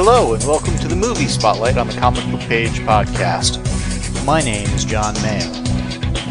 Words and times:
Hello, 0.00 0.32
and 0.32 0.44
welcome 0.44 0.76
to 0.76 0.86
the 0.86 0.94
Movie 0.94 1.26
Spotlight 1.26 1.76
on 1.76 1.88
the 1.88 1.92
Comic 1.94 2.24
Book 2.30 2.38
Page 2.42 2.78
podcast. 2.82 3.58
My 4.24 4.40
name 4.40 4.68
is 4.68 4.84
John 4.84 5.12
Mayo. 5.22 5.52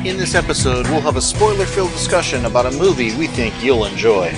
In 0.10 0.16
this 0.16 0.36
episode, 0.36 0.88
we'll 0.88 1.02
have 1.02 1.18
a 1.18 1.22
spoiler 1.22 1.66
filled 1.66 1.92
discussion 1.92 2.46
about 2.46 2.66
a 2.66 2.72
movie 2.78 3.14
we 3.18 3.28
think 3.28 3.54
you'll 3.62 3.84
enjoy. 3.84 4.34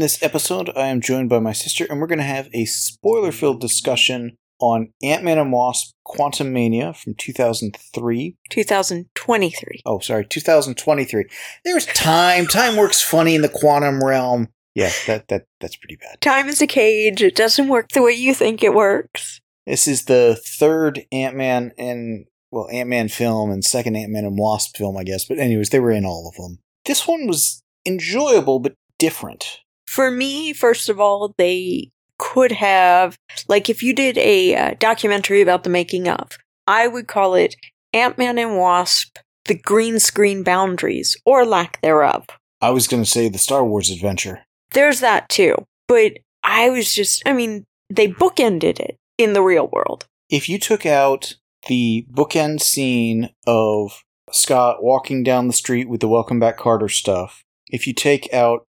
In 0.00 0.04
this 0.04 0.22
episode, 0.22 0.70
I 0.74 0.86
am 0.86 1.02
joined 1.02 1.28
by 1.28 1.40
my 1.40 1.52
sister, 1.52 1.84
and 1.84 2.00
we're 2.00 2.06
going 2.06 2.20
to 2.20 2.24
have 2.24 2.48
a 2.54 2.64
spoiler 2.64 3.30
filled 3.30 3.60
discussion 3.60 4.38
on 4.58 4.94
Ant 5.02 5.22
Man 5.22 5.36
and 5.36 5.52
Wasp 5.52 5.92
Quantumania 6.08 6.96
from 6.96 7.12
2003. 7.16 8.36
2023. 8.48 9.82
Oh, 9.84 9.98
sorry, 9.98 10.24
2023. 10.24 11.26
There's 11.66 11.84
time. 11.84 12.46
Time 12.46 12.76
works 12.76 13.02
funny 13.02 13.34
in 13.34 13.42
the 13.42 13.50
quantum 13.50 14.02
realm. 14.02 14.48
Yeah, 14.74 14.90
that, 15.06 15.28
that 15.28 15.44
that's 15.60 15.76
pretty 15.76 15.96
bad. 15.96 16.18
Time 16.22 16.48
is 16.48 16.62
a 16.62 16.66
cage. 16.66 17.22
It 17.22 17.36
doesn't 17.36 17.68
work 17.68 17.90
the 17.90 18.00
way 18.00 18.12
you 18.12 18.32
think 18.32 18.64
it 18.64 18.72
works. 18.72 19.42
This 19.66 19.86
is 19.86 20.06
the 20.06 20.40
third 20.42 21.04
Ant 21.12 21.36
Man 21.36 21.72
and, 21.76 22.24
well, 22.50 22.70
Ant 22.72 22.88
Man 22.88 23.10
film 23.10 23.50
and 23.50 23.62
second 23.62 23.96
Ant 23.96 24.12
Man 24.12 24.24
and 24.24 24.38
Wasp 24.38 24.78
film, 24.78 24.96
I 24.96 25.04
guess. 25.04 25.26
But, 25.26 25.38
anyways, 25.38 25.68
they 25.68 25.78
were 25.78 25.92
in 25.92 26.06
all 26.06 26.26
of 26.26 26.42
them. 26.42 26.60
This 26.86 27.06
one 27.06 27.26
was 27.26 27.62
enjoyable, 27.84 28.60
but 28.60 28.72
different. 28.98 29.60
For 29.90 30.08
me, 30.08 30.52
first 30.52 30.88
of 30.88 31.00
all, 31.00 31.34
they 31.36 31.90
could 32.16 32.52
have, 32.52 33.18
like, 33.48 33.68
if 33.68 33.82
you 33.82 33.92
did 33.92 34.16
a 34.18 34.54
uh, 34.54 34.74
documentary 34.78 35.40
about 35.40 35.64
the 35.64 35.68
making 35.68 36.08
of, 36.08 36.38
I 36.68 36.86
would 36.86 37.08
call 37.08 37.34
it 37.34 37.56
Ant 37.92 38.16
Man 38.16 38.38
and 38.38 38.56
Wasp, 38.56 39.18
the 39.46 39.56
green 39.56 39.98
screen 39.98 40.44
boundaries, 40.44 41.16
or 41.26 41.44
lack 41.44 41.80
thereof. 41.80 42.24
I 42.60 42.70
was 42.70 42.86
going 42.86 43.02
to 43.02 43.10
say 43.10 43.28
the 43.28 43.36
Star 43.36 43.64
Wars 43.64 43.90
adventure. 43.90 44.44
There's 44.70 45.00
that 45.00 45.28
too. 45.28 45.56
But 45.88 46.20
I 46.44 46.70
was 46.70 46.94
just, 46.94 47.24
I 47.26 47.32
mean, 47.32 47.64
they 47.92 48.06
bookended 48.06 48.78
it 48.78 48.96
in 49.18 49.32
the 49.32 49.42
real 49.42 49.66
world. 49.72 50.06
If 50.28 50.48
you 50.48 50.60
took 50.60 50.86
out 50.86 51.34
the 51.66 52.06
bookend 52.12 52.60
scene 52.60 53.30
of 53.44 54.04
Scott 54.30 54.84
walking 54.84 55.24
down 55.24 55.48
the 55.48 55.52
street 55.52 55.88
with 55.88 56.00
the 56.00 56.08
Welcome 56.08 56.38
Back 56.38 56.58
Carter 56.58 56.88
stuff, 56.88 57.42
if 57.66 57.88
you 57.88 57.92
take 57.92 58.32
out 58.32 58.66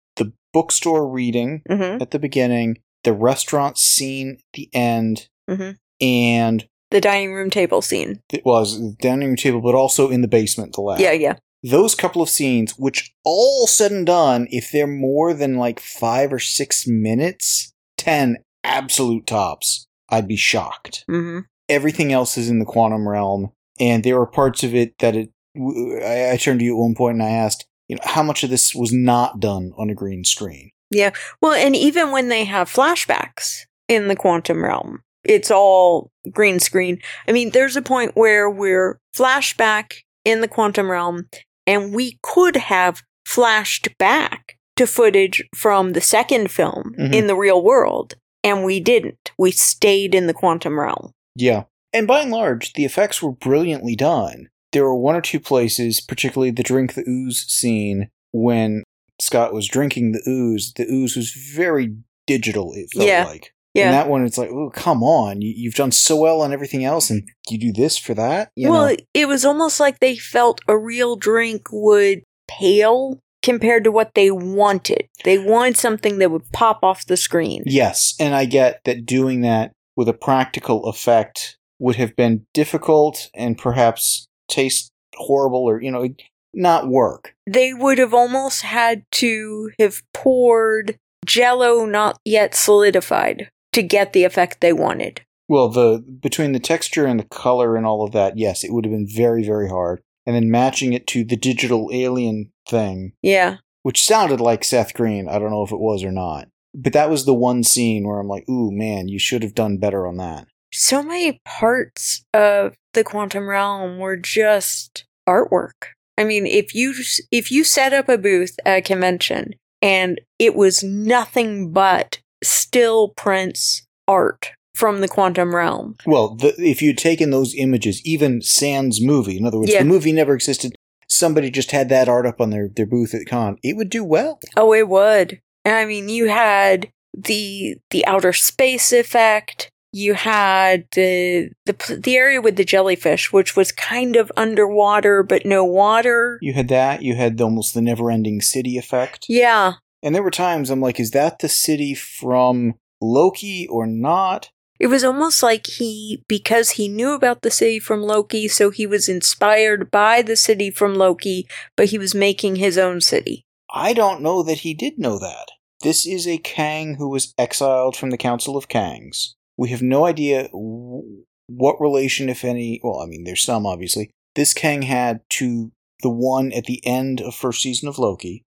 bookstore 0.56 1.08
reading 1.08 1.61
Mm-hmm. 1.70 2.02
at 2.02 2.11
the 2.11 2.20
beginning, 2.20 2.78
the 3.03 3.14
restaurant 3.14 3.78
scene 3.78 4.38
at 4.39 4.53
the 4.53 4.70
end, 4.73 5.28
Mhm. 5.50 5.75
and 6.02 6.67
The 6.92 7.02
dining 7.02 7.34
room 7.34 7.50
table 7.50 7.81
scene. 7.81 8.22
it 8.31 8.45
was 8.45 8.80
the 8.80 8.95
dining 9.02 9.28
room 9.30 9.36
table, 9.36 9.59
but 9.62 9.75
also 9.75 10.09
in 10.09 10.22
the 10.22 10.28
basement, 10.28 10.73
the 10.73 10.81
lab. 10.81 11.00
Yeah, 11.00 11.12
yeah. 11.12 11.36
Those 11.62 11.95
couple 11.95 12.22
of 12.22 12.30
scenes, 12.30 12.78
which 12.78 13.12
all 13.23 13.67
said 13.67 13.92
and 13.92 14.06
done, 14.06 14.47
if 14.52 14.72
they're 14.72 14.88
more 14.88 15.34
than 15.34 15.58
like 15.58 15.80
five 15.80 16.31
or 16.31 16.39
six 16.39 16.86
minutes, 16.88 17.73
10 17.97 18.38
absolute 18.64 19.25
tops, 19.28 19.88
I'd 20.09 20.28
be 20.28 20.36
shocked. 20.36 21.03
Mm-hmm. 21.09 21.40
Everything 21.67 22.14
else 22.14 22.38
is 22.38 22.50
in 22.50 22.59
the 22.59 22.66
quantum 22.66 23.08
realm, 23.09 23.52
and 23.80 24.03
there 24.03 24.17
were 24.19 24.28
parts 24.28 24.64
of 24.64 24.75
it 24.75 24.97
that 25.00 25.16
it. 25.16 25.31
I, 25.58 26.31
I 26.34 26.38
turned 26.38 26.59
to 26.59 26.66
you 26.66 26.75
at 26.75 26.80
one 26.81 26.94
point 26.95 27.16
and 27.16 27.23
I 27.23 27.30
asked, 27.30 27.66
you 27.88 27.95
know, 27.95 28.02
how 28.03 28.23
much 28.23 28.44
of 28.44 28.50
this 28.50 28.73
was 28.73 28.91
not 28.91 29.39
done 29.39 29.72
on 29.78 29.89
a 29.89 29.95
green 29.95 30.23
screen? 30.23 30.72
Yeah. 30.91 31.11
Well, 31.41 31.53
and 31.53 31.75
even 31.75 32.11
when 32.11 32.30
they 32.30 32.45
have 32.45 32.69
flashbacks 32.72 33.62
in 33.88 34.07
the 34.07 34.16
quantum 34.16 34.63
realm, 34.63 35.01
it's 35.23 35.51
all 35.51 36.12
green 36.31 36.59
screen. 36.59 37.00
I 37.28 37.31
mean, 37.31 37.51
there's 37.51 37.75
a 37.75 37.81
point 37.81 38.12
where 38.16 38.50
we're 38.50 39.00
flashback 39.16 39.94
in 40.24 40.41
the 40.41 40.47
quantum 40.47 40.90
realm, 40.90 41.28
and 41.68 41.94
we 41.94 42.19
could 42.22 42.56
have 42.56 43.01
flashed 43.25 43.90
back 43.97 44.57
to 44.75 44.85
footage 44.85 45.44
from 45.56 45.94
the 45.94 46.01
second 46.01 46.51
film 46.51 46.94
Mhm. 47.00 47.13
in 47.13 47.28
the 47.28 47.35
real 47.35 47.63
world, 47.63 48.16
and 48.44 48.63
we 48.63 48.79
didn't. 48.79 49.31
We 49.38 49.51
stayed 49.51 50.13
in 50.13 50.28
the 50.28 50.34
quantum 50.34 50.79
realm. 50.79 51.12
Yeah. 51.35 51.63
And 51.94 52.07
by 52.07 52.22
and 52.22 52.31
large, 52.31 52.74
the 52.74 52.85
effects 52.85 53.22
were 53.22 53.31
brilliantly 53.31 53.95
done. 53.95 54.50
There 54.75 54.84
were 54.84 54.94
one 54.94 55.16
or 55.16 55.22
two 55.22 55.40
places, 55.40 56.02
particularly 56.02 56.52
the 56.52 56.62
drink 56.62 56.96
the 56.96 57.09
ooze 57.09 57.50
scene, 57.50 58.09
when 58.34 58.84
Scott 59.22 59.53
was 59.53 59.69
drinking 59.69 60.12
the 60.12 60.22
ooze. 60.28 60.74
The 60.74 60.84
ooze 60.84 61.16
was 61.16 61.31
very 61.31 61.96
digital, 62.28 62.74
it 62.74 62.90
felt 62.94 63.08
Yeah. 63.08 63.24
like. 63.24 63.53
Yeah. 63.74 63.86
And 63.86 63.94
that 63.94 64.09
one, 64.09 64.25
it's 64.25 64.38
like, 64.38 64.50
oh, 64.50 64.69
come 64.69 65.02
on. 65.02 65.41
You, 65.41 65.53
you've 65.56 65.75
done 65.75 65.94
so 65.94 66.18
well 66.18 66.41
on 66.41 66.52
everything 66.52 66.84
else, 66.84 67.09
and 67.09 67.24
you 67.50 67.58
do 67.58 67.72
this 67.72 67.97
for 67.97 68.13
that? 68.16 68.50
You 68.58 68.69
well, 68.69 68.90
know? 68.90 68.96
it 69.13 69.30
was 69.30 69.46
almost 69.46 69.80
like 69.80 70.00
they 70.00 70.18
felt 70.18 70.59
a 70.68 70.78
real 70.78 71.16
drink 71.16 71.68
would 71.72 72.24
pale 72.50 73.19
compared 73.42 73.86
to 73.86 73.94
what 73.94 74.13
they 74.13 74.30
wanted. 74.30 75.07
They 75.24 75.38
wanted 75.38 75.78
something 75.78 76.18
that 76.18 76.31
would 76.31 76.52
pop 76.52 76.80
off 76.84 77.06
the 77.06 77.16
screen. 77.16 77.63
Yes, 77.66 78.13
and 78.19 78.36
I 78.36 78.44
get 78.44 78.81
that 78.84 79.06
doing 79.06 79.40
that 79.42 79.72
with 79.96 80.09
a 80.09 80.13
practical 80.13 80.86
effect 80.88 81.56
would 81.80 81.96
have 81.96 82.16
been 82.18 82.46
difficult 82.53 83.30
and 83.34 83.57
perhaps 83.57 84.28
taste 84.47 84.91
horrible 85.16 85.63
or, 85.63 85.81
you 85.81 85.91
know, 85.91 86.07
not 86.53 86.88
work. 86.88 87.33
They 87.47 87.73
would 87.73 87.97
have 87.97 88.13
almost 88.13 88.61
had 88.61 89.03
to 89.13 89.72
have 89.79 90.01
poured 90.13 90.97
jello 91.25 91.85
not 91.85 92.17
yet 92.23 92.56
solidified 92.56 93.50
to 93.73 93.81
get 93.83 94.13
the 94.13 94.23
effect 94.23 94.61
they 94.61 94.73
wanted. 94.73 95.22
Well, 95.47 95.69
the 95.69 96.00
between 96.22 96.53
the 96.53 96.59
texture 96.59 97.06
and 97.06 97.19
the 97.19 97.25
color 97.25 97.75
and 97.75 97.85
all 97.85 98.03
of 98.03 98.11
that, 98.13 98.38
yes, 98.38 98.63
it 98.63 98.72
would 98.73 98.85
have 98.85 98.91
been 98.94 99.07
very, 99.07 99.44
very 99.45 99.69
hard. 99.69 100.01
And 100.25 100.35
then 100.35 100.50
matching 100.50 100.94
it 100.94 101.06
to 101.07 101.23
the 101.23 101.35
digital 101.35 101.89
alien 101.94 102.51
thing, 102.67 103.13
Yeah. 103.22 103.57
which 103.83 104.01
sounded 104.03 104.41
like 104.41 104.63
Seth 104.63 104.94
Green. 104.95 105.29
I 105.29 105.38
don't 105.38 105.51
know 105.51 105.63
if 105.63 105.72
it 105.72 105.79
was 105.79 106.03
or 106.03 106.12
not. 106.12 106.47
But 106.73 106.94
that 106.94 107.12
was 107.12 107.25
the 107.25 107.33
one 107.33 107.63
scene 107.63 108.07
where 108.07 108.19
I'm 108.19 108.27
like, 108.27 108.44
ooh, 108.50 108.72
man, 108.72 109.07
you 109.07 109.19
should 109.19 109.44
have 109.44 109.53
done 109.53 109.77
better 109.77 110.07
on 110.07 110.17
that. 110.17 110.47
So 110.78 111.02
many 111.02 111.40
parts 111.46 112.25
of 112.34 112.74
the 112.94 113.06
quantum 113.06 113.47
realm 113.47 113.97
were 113.97 114.18
just 114.18 115.06
artwork. 115.28 115.94
I 116.18 116.25
mean, 116.25 116.46
if 116.46 116.75
you 116.75 116.94
if 117.31 117.50
you 117.50 117.63
set 117.63 117.94
up 117.94 118.09
a 118.09 118.18
booth 118.18 118.56
at 118.66 118.78
a 118.80 118.81
convention 118.81 119.53
and 119.81 120.19
it 120.38 120.53
was 120.53 120.84
nothing 120.84 121.72
but 121.72 122.19
still 122.44 123.09
prints 123.16 123.86
art 124.06 124.52
from 124.75 125.00
the 125.00 125.08
quantum 125.08 125.56
realm. 125.56 125.96
Well, 126.06 126.36
the, 126.36 126.53
if 126.58 126.81
you'd 126.81 126.97
taken 126.97 127.30
those 127.31 127.56
images, 127.56 128.02
even 128.06 128.42
Sans 128.42 129.02
movie, 129.02 129.38
in 129.38 129.46
other 129.46 129.57
words, 129.59 129.72
Yeah. 129.72 129.80
the 129.80 129.86
movie 129.86 130.12
never 130.12 130.34
existed, 130.36 130.75
somebody 131.07 131.50
just 131.50 131.72
had 131.72 131.88
that 131.88 132.09
art 132.09 132.25
up 132.25 132.42
on 132.42 132.50
their, 132.50 132.68
their 132.68 132.86
booth 132.86 133.13
at 133.13 133.25
con, 133.25 133.57
it 133.63 133.78
would 133.78 133.90
do 133.90 134.03
well. 134.03 134.40
Oh, 134.57 134.74
it 134.74 134.90
would. 134.90 135.40
I 135.63 135.86
mean, 135.86 136.09
you 136.09 136.28
had 136.28 136.90
the 137.18 137.78
the 137.92 138.06
outer 138.06 138.34
space 138.34 138.92
effect. 138.92 139.69
You 139.95 140.13
had 140.13 140.88
the 140.91 141.51
the 141.66 142.00
the 142.03 142.17
area 142.17 142.41
with 142.41 142.57
the 142.57 142.66
jellyfish, 142.66 143.31
which 143.31 143.56
was 143.56 143.72
kind 143.72 144.17
of 144.17 144.29
underwater 144.35 145.23
but 145.23 145.45
no 145.45 145.63
water. 145.63 146.38
You 146.41 146.51
had 146.51 146.67
that, 146.67 147.01
you 147.01 147.16
had 147.16 147.39
almost 147.39 147.73
the 147.73 147.81
never 147.81 148.11
ending 148.11 148.41
city 148.41 148.78
effect. 148.78 149.25
Yeah, 149.29 149.75
And 150.03 150.13
there 150.13 150.22
were 150.22 150.31
times 150.31 150.69
I'm 150.69 150.81
like, 150.81 151.00
is 151.00 151.11
that 151.11 151.39
the 151.39 151.47
city 151.47 151.95
from 151.95 152.73
Loki 153.00 153.69
or 153.69 153.88
not? 153.88 154.50
it 154.78 154.88
was 154.88 155.06
almost 155.06 155.41
like 155.41 155.66
he 155.67 156.25
because 156.27 156.72
he 156.72 156.89
knew 156.89 157.13
about 157.13 157.41
the 157.41 157.50
city 157.50 157.79
from 157.79 158.01
Loki, 158.03 158.50
so 158.50 158.72
he 158.72 158.85
was 158.85 159.07
inspired 159.07 159.89
by 159.91 160.22
the 160.22 160.35
city 160.35 160.69
from 160.69 160.94
Loki, 160.95 161.48
but 161.77 161.88
he 161.91 161.98
was 161.98 162.13
making 162.13 162.57
his 162.57 162.77
own 162.77 163.00
city. 163.00 163.45
I 163.74 163.94
don't 163.94 164.19
know 164.19 164.44
that 164.44 164.59
he 164.59 164.74
did 164.74 165.00
know 165.00 165.18
that. 165.19 165.48
This 165.81 166.06
is 166.06 166.27
a 166.27 166.38
Kang 166.38 166.95
who 166.95 167.07
was 167.07 167.33
exiled 167.38 167.95
from 167.95 168.09
the 168.09 168.18
Council 168.18 168.57
of 168.57 168.68
Kangs. 168.68 169.36
We 169.57 169.69
have 169.69 169.81
no 169.81 170.06
idea 170.06 170.50
what 170.52 171.80
relation, 171.80 172.30
if 172.30 172.44
any, 172.44 172.80
well, 172.84 173.00
I 173.00 173.06
mean, 173.06 173.24
there's 173.24 173.44
some 173.44 173.66
obviously, 173.66 174.10
this 174.36 174.54
Kang 174.54 174.81
had 174.84 175.22
to 175.31 175.72
the 176.02 176.10
one 176.10 176.52
at 176.52 176.66
the 176.66 176.86
end 176.86 177.22
of 177.22 177.36
first 177.36 177.62
season 177.62 177.88
of 177.88 177.98
Loki. 177.98 178.44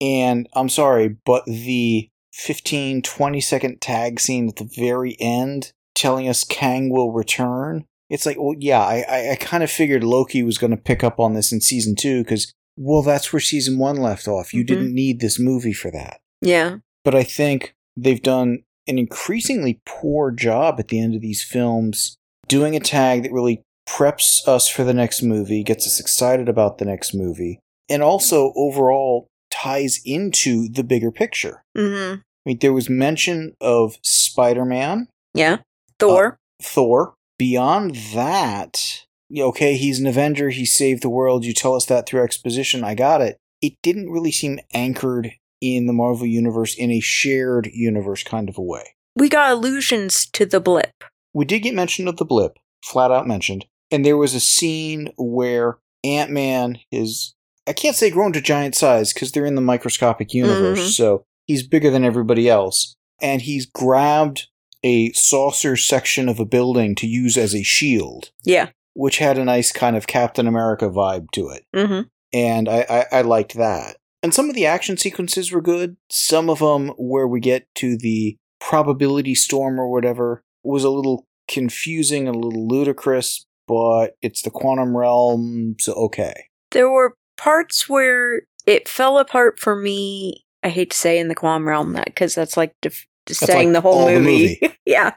And 0.00 0.48
I'm 0.54 0.68
sorry, 0.68 1.16
but 1.24 1.44
the 1.46 2.08
15, 2.32 3.02
20 3.02 3.40
second 3.40 3.80
tag 3.80 4.20
scene 4.20 4.48
at 4.48 4.56
the 4.56 4.68
very 4.76 5.16
end 5.20 5.72
telling 5.94 6.28
us 6.28 6.44
Kang 6.44 6.90
will 6.90 7.12
return. 7.12 7.84
It's 8.10 8.24
like, 8.24 8.36
well, 8.38 8.54
yeah, 8.58 8.80
I, 8.80 9.04
I, 9.08 9.30
I 9.32 9.36
kind 9.36 9.62
of 9.62 9.70
figured 9.70 10.02
Loki 10.04 10.42
was 10.42 10.58
going 10.58 10.70
to 10.70 10.76
pick 10.76 11.04
up 11.04 11.18
on 11.20 11.34
this 11.34 11.52
in 11.52 11.60
season 11.60 11.94
two 11.96 12.22
because, 12.22 12.52
well, 12.76 13.02
that's 13.02 13.32
where 13.32 13.40
season 13.40 13.78
one 13.78 13.96
left 13.96 14.26
off. 14.28 14.54
You 14.54 14.62
Mhm. 14.64 14.66
didn't 14.68 14.94
need 14.94 15.20
this 15.20 15.38
movie 15.38 15.72
for 15.72 15.90
that. 15.90 16.20
Yeah. 16.40 16.76
But 17.04 17.14
I 17.14 17.22
think 17.24 17.74
they've 17.96 18.22
done 18.22 18.60
an 18.88 18.98
increasingly 18.98 19.80
poor 19.86 20.30
job 20.30 20.76
at 20.80 20.88
the 20.88 21.00
end 21.00 21.14
of 21.14 21.20
these 21.20 21.42
films 21.42 22.16
doing 22.48 22.74
a 22.74 22.80
tag 22.80 23.22
that 23.22 23.32
really 23.32 23.62
preps 23.88 24.46
us 24.48 24.68
for 24.68 24.84
the 24.84 24.94
next 24.94 25.22
movie, 25.22 25.62
gets 25.62 25.86
us 25.86 26.00
excited 26.00 26.48
about 26.48 26.78
the 26.78 26.84
next 26.84 27.14
movie, 27.14 27.60
and 27.88 28.02
also 28.02 28.52
overall 28.56 29.28
ties 29.50 30.00
into 30.04 30.68
the 30.68 30.82
bigger 30.84 31.10
picture. 31.10 31.62
hmm 31.76 32.14
mean, 32.48 32.58
there 32.60 32.72
was 32.72 32.88
mention 32.88 33.54
of 33.60 33.98
Spider 34.02 34.64
Man, 34.64 35.08
Yeah. 35.34 35.58
Thor. 36.00 36.38
Thor. 36.60 37.14
Beyond 37.38 37.94
that, 38.14 39.04
okay, 39.36 39.76
he's 39.76 40.00
an 40.00 40.06
Avenger, 40.06 40.48
he 40.50 40.64
saved 40.64 41.02
the 41.02 41.10
world, 41.10 41.44
you 41.44 41.52
tell 41.52 41.74
us 41.74 41.84
that 41.86 42.08
through 42.08 42.24
exposition, 42.24 42.82
I 42.82 42.94
got 42.94 43.20
it. 43.20 43.36
It 43.62 43.74
didn't 43.82 44.10
really 44.10 44.32
seem 44.32 44.58
anchored 44.72 45.32
in 45.60 45.86
the 45.86 45.92
Marvel 45.92 46.26
Universe 46.26 46.74
in 46.76 46.90
a 46.90 47.00
shared 47.00 47.68
universe 47.72 48.22
kind 48.22 48.48
of 48.48 48.58
a 48.58 48.62
way. 48.62 48.94
we 49.16 49.28
got 49.28 49.50
allusions 49.50 50.26
to 50.26 50.46
the 50.46 50.60
blip. 50.60 50.92
We 51.34 51.44
did 51.44 51.60
get 51.60 51.74
mention 51.74 52.06
of 52.08 52.16
the 52.18 52.24
blip, 52.24 52.56
flat 52.84 53.10
out 53.10 53.26
mentioned, 53.26 53.66
and 53.90 54.04
there 54.04 54.16
was 54.16 54.34
a 54.34 54.40
scene 54.40 55.12
where 55.18 55.78
Ant 56.04 56.30
Man 56.30 56.78
is, 56.92 57.34
I 57.66 57.72
can't 57.72 57.96
say 57.96 58.10
grown 58.10 58.32
to 58.34 58.40
giant 58.40 58.74
size 58.76 59.12
because 59.12 59.32
they're 59.32 59.44
in 59.46 59.56
the 59.56 59.60
microscopic 59.60 60.32
universe, 60.32 60.78
Mhm. 60.80 60.90
so 60.96 61.24
he's 61.46 61.66
bigger 61.66 61.90
than 61.90 62.04
everybody 62.04 62.48
else, 62.48 62.94
and 63.20 63.42
he's 63.42 63.66
grabbed 63.66 64.46
a 64.84 65.10
saucer 65.12 65.76
section 65.76 66.28
of 66.28 66.38
a 66.38 66.44
building 66.44 66.94
to 66.94 67.06
use 67.08 67.36
as 67.36 67.54
a 67.54 67.64
shield, 67.64 68.30
Yeah. 68.44 68.68
which 68.94 69.18
had 69.18 69.36
a 69.36 69.44
nice 69.44 69.72
kind 69.72 69.96
of 69.96 70.06
Captain 70.06 70.46
America 70.46 70.88
vibe 70.88 71.30
to 71.32 71.48
it, 71.48 71.64
Mm-hmm. 71.74 72.02
and 72.32 72.68
I, 72.68 72.86
I, 72.88 73.18
I 73.18 73.20
liked 73.22 73.54
that. 73.54 73.96
And 74.22 74.34
some 74.34 74.48
of 74.48 74.54
the 74.54 74.66
action 74.66 74.96
sequences 74.96 75.52
were 75.52 75.60
good. 75.60 75.96
Some 76.10 76.50
of 76.50 76.58
them, 76.58 76.88
where 76.98 77.28
we 77.28 77.40
get 77.40 77.66
to 77.76 77.96
the 77.96 78.36
probability 78.60 79.34
storm 79.34 79.78
or 79.78 79.90
whatever, 79.90 80.42
was 80.64 80.84
a 80.84 80.90
little 80.90 81.24
confusing 81.46 82.26
and 82.26 82.36
a 82.36 82.38
little 82.38 82.66
ludicrous, 82.66 83.46
but 83.66 84.16
it's 84.22 84.42
the 84.42 84.50
quantum 84.50 84.96
realm, 84.96 85.76
so 85.80 85.92
okay. 85.94 86.48
There 86.70 86.90
were 86.90 87.16
parts 87.36 87.88
where 87.88 88.42
it 88.66 88.88
fell 88.88 89.18
apart 89.18 89.58
for 89.58 89.74
me. 89.74 90.44
I 90.62 90.68
hate 90.70 90.90
to 90.90 90.96
say 90.96 91.18
in 91.18 91.28
the 91.28 91.34
quantum 91.34 91.68
realm 91.68 91.92
that 91.92 92.06
because 92.06 92.34
that's 92.34 92.56
like 92.56 92.74
def- 92.82 93.06
saying 93.30 93.68
like 93.68 93.74
the 93.74 93.80
whole 93.80 94.00
all 94.00 94.06
the 94.06 94.20
movie. 94.20 94.58
movie. 94.60 94.76
yeah. 94.86 95.14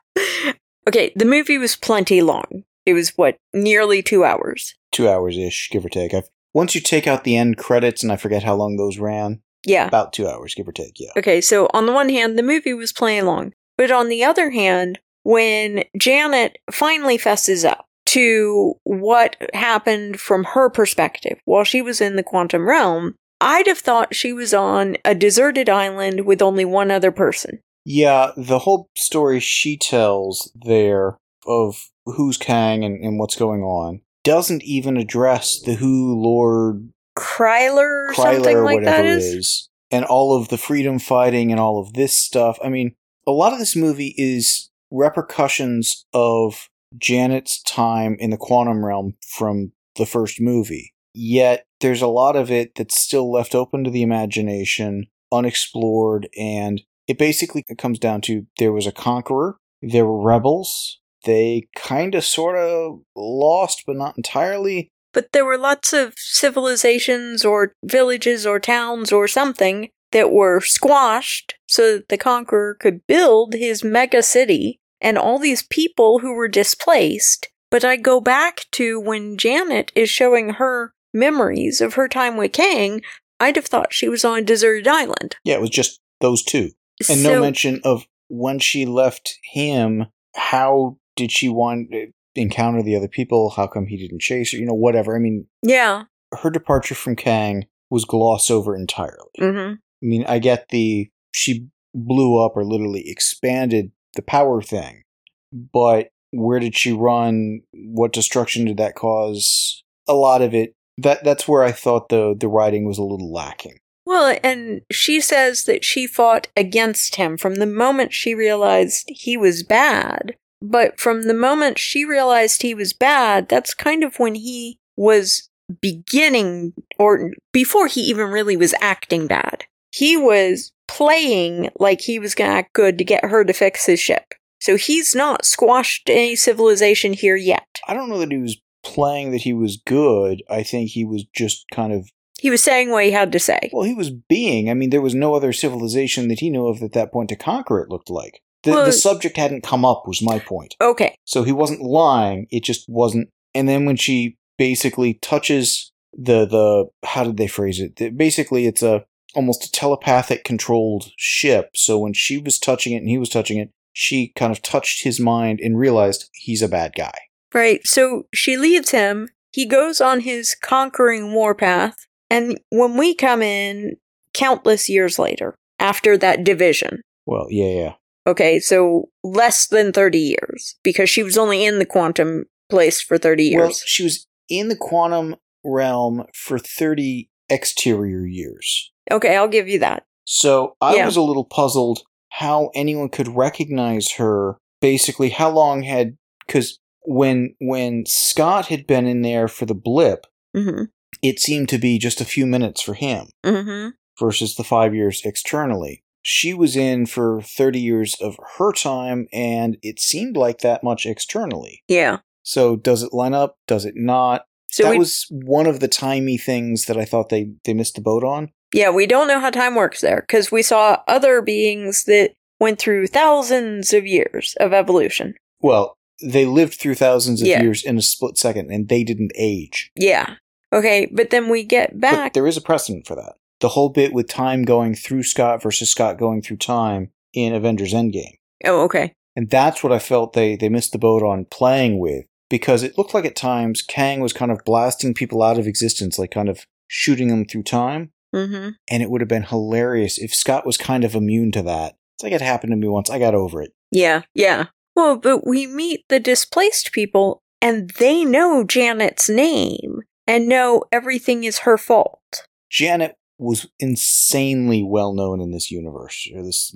Okay, 0.88 1.12
the 1.16 1.26
movie 1.26 1.58
was 1.58 1.76
plenty 1.76 2.22
long. 2.22 2.64
It 2.86 2.94
was 2.94 3.10
what 3.18 3.38
nearly 3.54 4.02
two 4.02 4.24
hours. 4.24 4.76
Two 4.92 5.10
hours 5.10 5.38
ish, 5.38 5.70
give 5.72 5.86
or 5.86 5.90
take. 5.90 6.14
I've, 6.14 6.30
once 6.54 6.76
you 6.76 6.82
take 6.82 7.08
out 7.08 7.24
the 7.24 7.36
end 7.38 7.58
credits, 7.58 8.04
and 8.04 8.12
I 8.12 8.18
forget 8.18 8.44
how 8.44 8.56
long 8.56 8.76
those 8.78 8.98
ran, 8.98 9.42
Yeah. 9.66 9.88
about 9.88 10.14
two 10.14 10.28
hours, 10.28 10.56
give 10.56 10.68
or 10.68 10.72
take, 10.72 11.00
yeah. 11.00 11.12
Okay, 11.18 11.42
so 11.42 11.68
on 11.74 11.86
the 11.86 11.94
one 11.94 12.10
hand, 12.10 12.38
the 12.38 12.44
movie 12.44 12.74
was 12.74 12.92
playing 12.94 13.26
long. 13.26 13.54
But 13.78 13.92
on 13.92 14.10
the 14.10 14.24
other 14.24 14.52
hand, 14.52 15.00
when 15.24 15.84
Janet 15.98 16.58
finally 16.72 17.18
fesses 17.18 17.64
up 17.64 17.86
to 18.08 18.74
what 18.84 19.38
happened 19.54 20.20
from 20.20 20.44
her 20.44 20.70
perspective 20.70 21.40
while 21.46 21.64
she 21.64 21.82
was 21.82 22.02
in 22.02 22.16
the 22.16 22.24
quantum 22.24 22.68
realm, 22.68 23.16
I'd 23.40 23.68
have 23.68 23.80
thought 23.80 24.14
she 24.16 24.34
was 24.34 24.54
on 24.54 24.98
a 25.06 25.16
deserted 25.16 25.70
island 25.70 26.26
with 26.26 26.42
only 26.42 26.66
one 26.66 26.92
other 26.92 27.12
person. 27.12 27.60
Yeah, 27.86 28.32
the 28.38 28.60
whole 28.60 28.90
story 28.96 29.40
she 29.40 29.78
tells 29.78 30.52
there 30.54 31.18
of 31.48 31.90
who's 32.06 32.38
Kang 32.38 32.84
and, 32.84 33.04
and 33.04 33.18
what's 33.18 33.36
going 33.36 33.64
on 33.64 34.02
doesn't 34.24 34.64
even 34.64 34.98
address 34.98 35.60
the 35.60 35.76
Who 35.76 36.20
Lord 36.20 36.92
Krylar 37.18 38.10
or 38.10 38.14
Krylar 38.14 38.36
something 38.36 38.56
or 38.56 38.64
like 38.64 38.76
whatever 38.76 39.04
that 39.04 39.06
is? 39.06 39.26
is, 39.26 39.70
and 39.90 40.06
all 40.06 40.38
of 40.38 40.50
the 40.50 40.58
freedom 40.58 41.00
fighting 41.00 41.52
and 41.52 41.60
all 41.60 41.80
of 41.80 41.94
this 41.94 42.14
stuff. 42.14 42.58
I 42.64 42.70
mean, 42.70 42.96
a 43.28 43.32
lot 43.32 43.54
of 43.54 43.60
this 43.60 43.76
movie 43.76 44.14
is 44.18 44.70
repercussions 44.92 46.06
of 46.14 46.68
Janet's 46.98 47.62
time 47.64 48.18
in 48.20 48.30
the 48.30 48.38
quantum 48.38 48.86
realm 48.86 49.16
from 49.26 49.72
the 49.96 50.06
first 50.06 50.40
movie. 50.42 50.94
Yet 51.14 51.66
there's 51.80 52.02
a 52.02 52.08
lot 52.08 52.36
of 52.36 52.52
it 52.52 52.76
that's 52.76 53.00
still 53.00 53.32
left 53.32 53.56
open 53.56 53.84
to 53.84 53.90
the 53.90 54.02
imagination, 54.02 55.08
unexplored, 55.32 56.30
and 56.38 56.82
it 57.08 57.18
basically 57.18 57.64
comes 57.78 58.00
down 58.00 58.22
to 58.22 58.46
there 58.58 58.72
was 58.72 58.88
a 58.88 58.92
conqueror, 58.92 59.58
there 59.82 60.06
were 60.06 60.22
rebels, 60.22 61.01
they 61.26 61.68
kind 61.76 62.16
of 62.16 62.24
sort 62.24 62.58
of 62.58 63.02
lost, 63.16 63.84
but 63.86 63.96
not 63.96 64.18
entirely. 64.18 64.90
But 65.14 65.32
there 65.34 65.46
were 65.46 65.58
lots 65.58 65.94
of 65.94 66.14
civilizations 66.18 67.44
or 67.44 67.74
villages 67.84 68.46
or 68.46 68.60
towns 68.60 69.12
or 69.12 69.28
something 69.28 69.90
that 70.12 70.32
were 70.32 70.62
squashed 70.62 71.56
so 71.68 71.98
that 71.98 72.10
the 72.10 72.18
conqueror 72.18 72.76
could 72.76 73.06
build 73.08 73.54
his 73.54 73.84
mega 73.84 74.24
city 74.24 74.80
and 75.00 75.18
all 75.18 75.40
these 75.40 75.64
people 75.64 76.20
who 76.20 76.34
were 76.34 76.48
displaced. 76.48 77.50
But 77.70 77.84
I 77.84 77.96
go 77.96 78.20
back 78.20 78.66
to 78.74 79.00
when 79.00 79.38
Janet 79.38 79.92
is 79.96 80.10
showing 80.10 80.52
her 80.52 80.94
memories 81.14 81.82
of 81.82 81.96
her 81.96 82.08
time 82.08 82.38
with 82.38 82.54
Kang, 82.54 83.02
I'd 83.40 83.56
have 83.56 83.66
thought 83.66 83.94
she 83.94 84.08
was 84.08 84.24
on 84.24 84.40
a 84.40 84.44
deserted 84.44 84.88
island. 84.88 85.38
Yeah, 85.44 85.56
it 85.56 85.62
was 85.62 85.70
just 85.70 86.00
those 86.20 86.44
two. 86.44 86.72
And 87.10 87.20
so, 87.20 87.34
no 87.34 87.42
mention 87.42 87.82
of 87.84 88.06
when 88.28 88.60
she 88.60 88.86
left 88.86 89.38
him, 89.52 90.06
how 90.36 90.98
did 91.16 91.32
she 91.32 91.50
want 91.50 91.90
encounter 92.36 92.82
the 92.82 92.96
other 92.96 93.08
people? 93.08 93.50
How 93.52 93.68
come 93.68 93.88
he 93.88 93.98
didn't 93.98 94.22
chase 94.22 94.52
her? 94.52 94.58
You 94.58 94.66
know, 94.66 94.74
whatever. 94.74 95.16
I 95.16 95.20
mean, 95.20 95.48
Yeah. 95.64 96.04
her 96.42 96.50
departure 96.50 96.96
from 96.96 97.16
Kang 97.16 97.66
was 97.90 98.06
glossed 98.06 98.50
over 98.52 98.76
entirely. 98.76 99.30
hmm 99.38 99.74
I 100.04 100.06
mean, 100.08 100.26
I 100.28 100.40
get 100.40 100.70
the 100.70 101.10
she 101.34 101.68
blew 101.94 102.44
up 102.44 102.54
or 102.56 102.64
literally 102.66 103.04
expanded 103.08 103.92
the 104.16 104.22
power 104.24 104.62
thing, 104.62 105.04
but 105.52 106.10
where 106.32 106.60
did 106.60 106.76
she 106.76 106.92
run? 106.92 107.62
What 107.74 108.14
destruction 108.14 108.66
did 108.66 108.78
that 108.78 108.96
cause? 108.96 109.84
A 110.08 110.14
lot 110.14 110.42
of 110.42 110.54
it. 110.56 110.74
That 110.98 111.24
that's 111.24 111.48
where 111.48 111.64
I 111.64 111.72
thought 111.72 112.10
the 112.10 112.34
the 112.38 112.48
writing 112.48 112.86
was 112.86 112.98
a 112.98 113.04
little 113.04 113.32
lacking. 113.32 113.78
Well, 114.06 114.38
and 114.44 114.82
she 114.92 115.22
says 115.22 115.66
that 115.66 115.84
she 115.86 116.08
fought 116.08 116.48
against 116.58 117.16
him 117.18 117.38
from 117.38 117.56
the 117.56 117.66
moment 117.68 118.14
she 118.14 118.34
realized 118.34 119.06
he 119.08 119.38
was 119.38 119.64
bad. 119.64 120.36
But 120.62 121.00
from 121.00 121.24
the 121.24 121.34
moment 121.34 121.80
she 121.80 122.06
realized 122.06 122.62
he 122.62 122.74
was 122.74 122.94
bad, 122.94 123.50
that's 123.50 123.74
kind 123.74 124.04
of 124.04 124.18
when 124.20 124.36
he 124.36 124.80
was 124.96 125.50
beginning, 125.82 126.74
or 127.00 127.32
before 127.52 127.88
he 127.88 128.02
even 128.02 128.28
really 128.28 128.58
was 128.58 128.76
acting 128.82 129.28
bad. 129.28 129.66
He 129.92 130.18
was 130.18 130.72
playing 130.88 131.70
like 131.80 132.02
he 132.02 132.20
was 132.20 132.36
going 132.36 132.50
to 132.50 132.58
act 132.58 132.74
good 132.74 132.98
to 132.98 133.04
get 133.04 133.26
her 133.26 133.44
to 133.44 133.54
fix 133.54 133.86
his 133.86 134.00
ship. 134.00 134.34
So 134.60 134.78
he's 134.78 135.16
not 135.16 135.46
squashed 135.46 136.10
any 136.10 136.36
civilization 136.36 137.14
here 137.14 137.36
yet. 137.36 137.80
I 137.88 137.94
don't 137.94 138.10
know 138.10 138.20
that 138.20 138.32
he 138.32 138.38
was 138.38 138.58
playing 138.84 139.32
that 139.32 139.42
he 139.42 139.54
was 139.54 139.78
good. 139.86 140.44
I 140.50 140.64
think 140.64 140.90
he 140.90 141.06
was 141.06 141.26
just 141.36 141.66
kind 141.74 141.94
of 141.94 142.10
He 142.40 142.50
was 142.50 142.64
saying 142.64 142.92
what 142.92 143.06
he 143.06 143.12
had 143.12 143.32
to 143.32 143.40
say. 143.40 143.70
well, 143.74 143.86
he 143.86 143.94
was 143.94 144.12
being. 144.12 144.70
I 144.70 144.74
mean, 144.74 144.90
there 144.90 145.02
was 145.02 145.16
no 145.16 145.34
other 145.34 145.54
civilization 145.54 146.28
that 146.28 146.40
he 146.40 146.50
knew 146.50 146.68
of 146.68 146.82
at 146.84 146.94
that 146.94 147.12
point 147.12 147.30
to 147.30 147.36
conquer. 147.36 147.80
It 147.80 147.90
looked 147.90 148.10
like 148.10 148.42
the, 148.64 148.72
Well- 148.72 148.86
the 148.86 148.92
subject 148.92 149.38
hadn't 149.38 149.64
come 149.64 149.86
up. 149.86 150.04
Was 150.08 150.22
my 150.22 150.40
point. 150.40 150.76
Okay. 150.82 151.16
So 151.26 151.44
he 151.44 151.52
wasn't 151.52 151.82
lying. 151.82 152.48
It 152.52 152.64
just 152.64 152.86
wasn't. 152.88 153.30
And 153.54 153.68
then 153.68 153.86
when 153.86 153.96
she 153.98 154.38
basically 154.58 155.16
touches 155.16 155.92
the 156.14 156.46
the 156.46 156.86
how 157.08 157.24
did 157.24 157.38
they 157.38 157.48
phrase 157.48 157.80
it? 157.80 158.18
Basically, 158.18 158.66
it's 158.68 158.84
a 158.84 159.06
almost 159.34 159.64
a 159.64 159.72
telepathic 159.72 160.44
controlled 160.44 161.12
ship. 161.18 161.70
So 161.76 161.98
when 161.98 162.14
she 162.14 162.38
was 162.38 162.60
touching 162.60 162.94
it 162.94 162.98
and 162.98 163.10
he 163.10 163.18
was 163.18 163.30
touching 163.30 163.58
it, 163.58 163.70
she 163.94 164.34
kind 164.36 164.52
of 164.52 164.62
touched 164.62 165.04
his 165.04 165.20
mind 165.20 165.60
and 165.62 165.78
realized 165.78 166.30
he's 166.34 166.62
a 166.62 166.68
bad 166.68 166.94
guy. 166.96 167.14
Right. 167.54 167.86
So 167.86 168.28
she 168.34 168.58
leaves 168.58 168.92
him. 168.92 169.30
He 169.54 169.66
goes 169.66 170.00
on 170.02 170.22
his 170.22 170.56
conquering 170.56 171.34
warpath. 171.34 171.96
And 172.30 172.60
when 172.70 172.96
we 172.98 173.14
come 173.14 173.42
in 173.42 173.98
countless 174.34 174.90
years 174.90 175.20
later, 175.20 175.56
after 175.80 176.18
that 176.18 176.44
division, 176.44 177.02
Well, 177.26 177.48
yeah, 177.50 177.68
yeah. 177.74 177.94
Okay, 178.28 178.60
so 178.60 179.10
less 179.24 179.68
than 179.68 179.92
30 179.92 180.20
years, 180.20 180.76
because 180.84 181.10
she 181.10 181.24
was 181.24 181.38
only 181.38 181.66
in 181.66 181.80
the 181.80 181.86
quantum 181.86 182.46
place 182.70 183.02
for 183.02 183.18
30 183.18 183.56
Well, 183.56 183.68
years. 183.68 183.84
she 183.86 184.04
was 184.04 184.28
in 184.50 184.68
the 184.70 184.76
quantum 184.76 185.36
realm 185.64 186.26
for 186.34 186.58
30 186.60 187.30
exterior 187.50 188.26
years. 188.26 188.92
okay, 189.12 189.36
I'll 189.36 189.48
give 189.48 189.68
you 189.68 189.80
that. 189.80 190.04
So 190.26 190.76
I 190.80 190.96
Yeah. 190.96 191.06
was 191.06 191.18
a 191.18 191.22
little 191.22 191.44
puzzled 191.44 192.04
how 192.30 192.70
anyone 192.74 193.10
could 193.10 193.28
recognize 193.28 194.14
her. 194.14 194.58
Basically, 194.80 195.30
how 195.30 195.50
long 195.50 195.84
had 195.84 196.18
because 196.48 196.80
when 197.06 197.56
when 197.60 198.06
Scott 198.06 198.68
had 198.68 198.88
been 198.88 199.06
in 199.06 199.22
there 199.22 199.48
for 199.48 199.66
the 199.66 199.76
blip, 199.76 200.26
Mm 200.56 200.88
it 201.22 201.40
seemed 201.40 201.70
to 201.70 201.78
be 201.78 202.00
just 202.00 202.20
a 202.22 202.26
few 202.26 202.48
minutes 202.48 202.82
for 202.82 202.94
him 202.96 203.28
hmm. 203.44 203.50
Mm 203.50 203.64
hmm. 203.66 203.90
versus 204.20 204.56
the 204.56 204.64
five 204.64 204.96
years 204.96 205.22
externally. 205.26 206.04
She 206.24 206.54
was 206.54 206.76
in 206.76 207.06
for 207.08 207.42
30 207.42 207.80
years 207.80 208.16
of 208.22 208.38
her 208.58 208.72
time, 208.72 209.28
and 209.34 209.78
it 209.82 210.00
seemed 210.00 210.38
like 210.38 210.60
that 210.60 210.84
much 210.84 211.06
externally. 211.06 211.84
Yeah. 211.88 212.20
So, 212.44 212.76
does 212.76 213.04
it 213.04 213.14
line 213.14 213.34
up? 213.34 213.58
Does 213.68 213.86
it 213.86 213.96
not? 213.96 214.46
So 214.72 214.84
that 214.84 214.92
we, 214.92 214.98
was 215.00 215.26
one 215.30 215.68
of 215.68 215.80
the 215.80 215.88
timey 215.88 216.38
things 216.38 216.86
that 216.86 216.98
I 216.98 217.06
thought 217.06 217.30
they, 217.30 217.52
they 217.66 217.74
missed 217.74 217.96
the 217.96 218.02
boat 218.02 218.24
on. 218.24 218.52
yeah, 218.74 218.90
we 218.90 219.06
don't 219.06 219.28
know 219.28 219.40
how 219.40 219.50
time 219.50 219.76
works 219.76 220.00
there 220.02 220.22
because 220.22 220.52
we 220.52 220.62
saw 220.62 220.98
other 221.08 221.42
beings 221.42 222.06
that 222.06 222.32
went 222.60 222.80
through 222.80 223.08
thousands 223.08 223.92
of 223.92 224.06
years 224.08 224.56
of 224.60 224.72
evolution. 224.74 225.34
Well, 225.60 225.98
they 226.24 226.46
lived 226.46 226.76
through 226.80 226.96
thousands 226.96 227.42
of 227.42 227.48
Yeah. 227.48 227.62
years 227.64 227.84
in 227.84 227.98
a 227.98 228.02
split 228.02 228.38
second, 228.38 228.72
and 228.72 228.88
they 228.88 229.04
didn't 229.04 229.32
age. 229.36 229.92
Yeah. 229.96 230.36
Okay, 230.72 231.10
but 231.12 231.32
then 231.32 231.50
we 231.50 231.64
get 231.64 231.90
But 231.94 232.00
back. 232.00 232.34
there 232.34 232.48
is 232.48 232.56
a 232.56 232.62
precedent 232.62 233.06
for 233.08 233.16
that. 233.16 233.34
The 233.62 233.70
whole 233.70 233.90
bit 233.90 234.14
with 234.14 234.28
time 234.28 234.64
going 234.64 234.96
through 234.96 235.24
Scott 235.24 235.62
versus 235.62 235.90
Scott 235.90 236.18
going 236.18 236.42
through 236.42 236.58
time, 236.58 237.12
in 237.34 237.54
Avengers 237.54 237.94
Endgame. 237.94 238.38
Oh, 238.66 238.82
okay. 238.84 239.14
And 239.36 239.50
that's 239.50 239.84
what 239.84 239.94
I 239.94 240.00
felt 240.00 240.34
they, 240.34 240.56
they 240.56 240.70
missed 240.70 240.92
the 240.92 241.00
boat 241.00 241.24
on 241.24 241.46
playing 241.46 242.00
with 242.00 242.26
because 242.50 242.84
it 242.84 242.98
looked 242.98 243.14
like 243.14 243.26
at 243.26 243.36
times 243.36 243.82
Kang 243.82 244.20
was 244.20 244.34
kind 244.34 244.52
of 244.52 244.64
blasting 244.66 245.14
people 245.14 245.42
out 245.42 245.58
of 245.58 245.68
existence, 245.68 246.20
like 246.20 246.32
kind 246.32 246.50
of 246.50 246.66
shooting 246.88 247.30
them 247.30 247.46
through 247.46 247.64
time. 247.64 248.12
Mm-hmm. 248.36 248.72
And 248.90 249.04
it 249.04 249.10
would 249.10 249.22
have 249.22 249.28
been 249.28 249.44
hilarious 249.44 250.18
if 250.18 250.34
Scott 250.34 250.66
was 250.66 250.78
kind 250.78 251.04
of 251.04 251.16
immune 251.16 251.52
to 251.54 251.62
that. 251.64 251.96
It's 252.16 252.24
like 252.24 252.34
it 252.34 252.42
happened 252.42 252.72
to 252.72 252.78
me 252.78 252.88
once. 252.88 253.10
I 253.10 253.20
got 253.20 253.36
over 253.36 253.62
it. 253.62 253.72
Yeah, 253.92 254.24
yeah. 254.34 254.68
Well, 254.96 255.18
but 255.18 255.48
we 255.48 255.68
meet 255.68 256.06
the 256.10 256.20
displaced 256.20 256.92
people 256.92 257.42
and 257.62 257.90
they 257.92 258.26
know 258.26 258.64
Janet's 258.66 259.30
name 259.30 260.02
and 260.28 260.48
know 260.48 260.84
everything 260.92 261.44
is 261.44 261.60
her 261.60 261.78
fault. 261.78 262.46
Janet 262.70 263.16
was 263.42 263.68
insanely 263.80 264.84
well 264.84 265.14
known 265.14 265.42
in 265.42 265.52
this 265.52 265.72
universe, 265.72 266.30
or 266.34 266.44
this 266.44 266.76